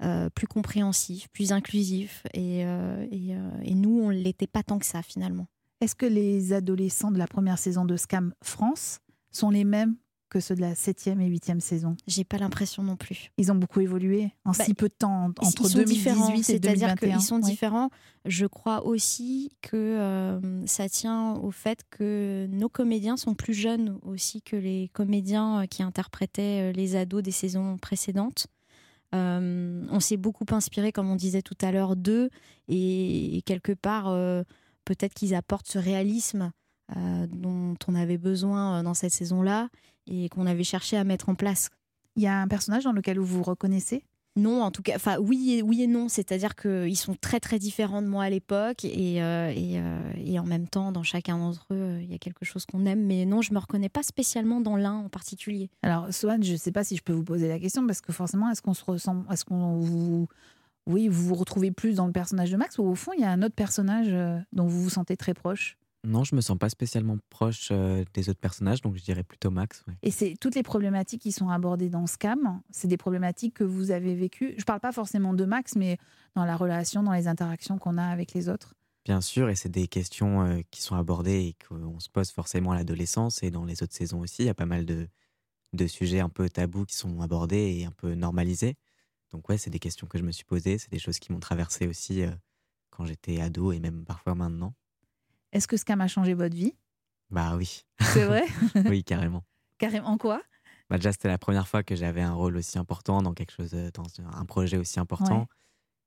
[0.02, 4.80] euh, plus compréhensifs, plus inclusifs, et, euh, et, euh, et nous, on l'était pas tant
[4.80, 5.46] que ça finalement.
[5.80, 8.98] Est-ce que les adolescents de la première saison de Scam France
[9.30, 9.94] sont les mêmes
[10.34, 13.30] que ceux de la septième et huitième saison J'ai pas l'impression non plus.
[13.38, 16.26] Ils ont beaucoup évolué en Bah, si peu de temps, en- entre ils sont différents,
[16.28, 17.16] 2018 et c'est-à-dire 2021.
[17.16, 17.50] qu'ils sont Oui.
[17.50, 17.90] différents.
[18.24, 23.98] Je crois aussi que euh, ça tient au fait que nos comédiens sont plus jeunes
[24.02, 28.46] aussi que les comédiens euh, qui interprétaient euh, les ados des saisons précédentes.
[29.14, 32.30] Euh, on s'est beaucoup inspiré, comme on disait tout à l'heure, d'eux
[32.68, 34.42] et, et quelque part, euh,
[34.84, 36.50] peut-être qu'ils apportent ce réalisme
[36.96, 39.68] euh, dont on avait besoin dans cette saison-là
[40.06, 41.70] et qu'on avait cherché à mettre en place.
[42.16, 44.04] Il y a un personnage dans lequel vous vous reconnaissez?
[44.36, 47.60] Non, en tout cas, enfin oui et, oui et non, c'est-à-dire qu'ils sont très très
[47.60, 51.38] différents de moi à l'époque et, euh, et, euh, et en même temps, dans chacun
[51.38, 53.88] d'entre eux, euh, il y a quelque chose qu'on aime, mais non, je me reconnais
[53.88, 55.70] pas spécialement dans l'un en particulier.
[55.84, 58.12] Alors, Swan, je ne sais pas si je peux vous poser la question parce que
[58.12, 60.26] forcément, est-ce qu'on se ressemble, est-ce qu'on vous,
[60.88, 63.24] oui, vous vous retrouvez plus dans le personnage de Max ou au fond, il y
[63.24, 64.12] a un autre personnage
[64.52, 65.76] dont vous vous sentez très proche?
[66.04, 69.50] Non, je me sens pas spécialement proche euh, des autres personnages, donc je dirais plutôt
[69.50, 69.82] Max.
[69.88, 69.94] ouais.
[70.02, 73.90] Et c'est toutes les problématiques qui sont abordées dans Scam, c'est des problématiques que vous
[73.90, 74.54] avez vécues.
[74.58, 75.96] Je parle pas forcément de Max, mais
[76.34, 78.74] dans la relation, dans les interactions qu'on a avec les autres.
[79.04, 82.72] Bien sûr, et c'est des questions euh, qui sont abordées et qu'on se pose forcément
[82.72, 84.42] à l'adolescence et dans les autres saisons aussi.
[84.42, 85.08] Il y a pas mal de,
[85.72, 88.76] de sujets un peu tabous qui sont abordés et un peu normalisés.
[89.32, 91.40] Donc ouais, c'est des questions que je me suis posées, c'est des choses qui m'ont
[91.40, 92.30] traversé aussi euh,
[92.90, 94.74] quand j'étais ado et même parfois maintenant.
[95.54, 96.74] Est-ce que Scam a changé votre vie?
[97.30, 97.82] Bah oui.
[98.00, 98.44] C'est vrai?
[98.90, 99.44] Oui, carrément.
[99.78, 100.42] Carrément en quoi?
[100.90, 103.72] Bah déjà, c'était la première fois que j'avais un rôle aussi important dans quelque chose,
[103.74, 105.40] euh, dans un projet aussi important.
[105.40, 105.46] Ouais.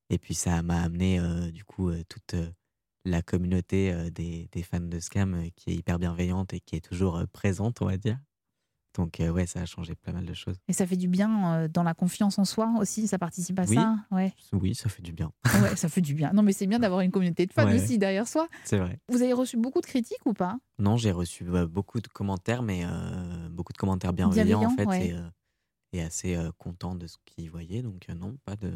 [0.10, 2.50] Et puis ça m'a amené euh, du coup euh, toute euh,
[3.06, 7.24] la communauté des, des fans de Scam qui est hyper bienveillante et qui est toujours
[7.32, 8.20] présente, on va dire.
[8.98, 10.56] Donc euh, ouais, ça a changé pas mal de choses.
[10.68, 13.64] Et ça fait du bien euh, dans la confiance en soi aussi, ça participe à
[13.66, 13.76] Oui.
[13.76, 14.34] ça ouais.
[14.54, 15.32] Oui, ça fait du bien.
[15.62, 16.32] ouais, ça fait du bien.
[16.34, 17.76] Non, mais c'est bien d'avoir une communauté de fans Ouais.
[17.76, 18.48] aussi derrière soi.
[18.66, 19.00] C'est vrai.
[19.10, 20.58] Vous avez reçu beaucoup de critiques ou pas?
[20.80, 24.86] Non, j'ai reçu euh, beaucoup de commentaires, mais euh, beaucoup de commentaires bienveillants en fait,
[24.86, 25.08] Bienveillants, ouais.
[25.10, 25.30] et, euh,
[25.94, 27.82] et assez contents de ce qu'ils voyaient.
[27.84, 28.74] Donc non, pas de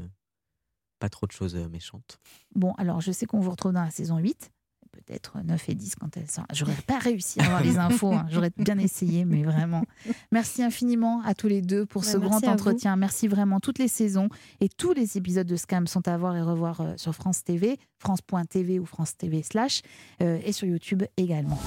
[0.99, 2.19] pas trop de choses méchantes.
[2.53, 4.51] Bon, alors je sais qu'on vous retrouve dans la saison 8,
[4.91, 6.45] peut-être 9 et 10 quand elle sort.
[6.53, 8.25] J'aurais pas réussi à avoir les infos, hein.
[8.29, 9.83] j'aurais bien essayé, mais vraiment.
[10.31, 12.95] Merci infiniment à tous les deux pour Bah, ce grand entretien.
[12.95, 13.59] Merci vraiment.
[13.59, 14.29] Toutes les saisons
[14.59, 17.77] et tous les épisodes de Scam sont à voir et revoir euh, sur France TV,
[17.97, 19.81] France.tv ou France TV slash,
[20.21, 21.59] euh, et sur YouTube également.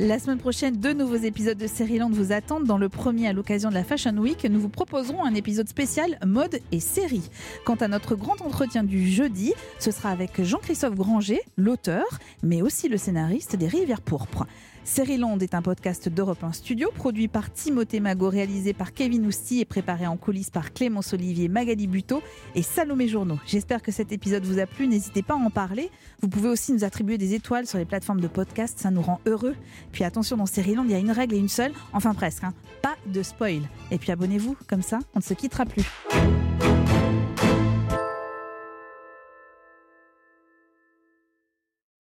[0.00, 2.64] La semaine prochaine, deux nouveaux épisodes de Série-Land vous attendent.
[2.64, 6.18] Dans le premier, à l'occasion de la Fashion Week, nous vous proposerons un épisode spécial
[6.26, 7.30] mode et série.
[7.64, 12.04] Quant à notre grand entretien du jeudi, ce sera avec Jean-Christophe Granger, l'auteur,
[12.42, 14.46] mais aussi le scénariste des Rivières Pourpres.
[14.86, 19.58] Série-Land est un podcast d'Europe 1 Studio, produit par Timothée Magot, réalisé par Kevin Ousti
[19.60, 22.22] et préparé en coulisses par Clémence Olivier, Magali Buteau
[22.54, 23.36] et Salomé Journeau.
[23.46, 24.86] J'espère que cet épisode vous a plu.
[24.86, 25.90] N'hésitez pas à en parler.
[26.22, 29.20] Vous pouvez aussi nous attribuer des étoiles sur les plateformes de podcast, ça nous rend
[29.26, 29.56] heureux.
[29.90, 32.44] Puis attention, dans Série Land, il y a une règle et une seule, enfin presque,
[32.44, 33.62] hein, pas de spoil.
[33.90, 35.84] Et puis abonnez-vous, comme ça, on ne se quittera plus.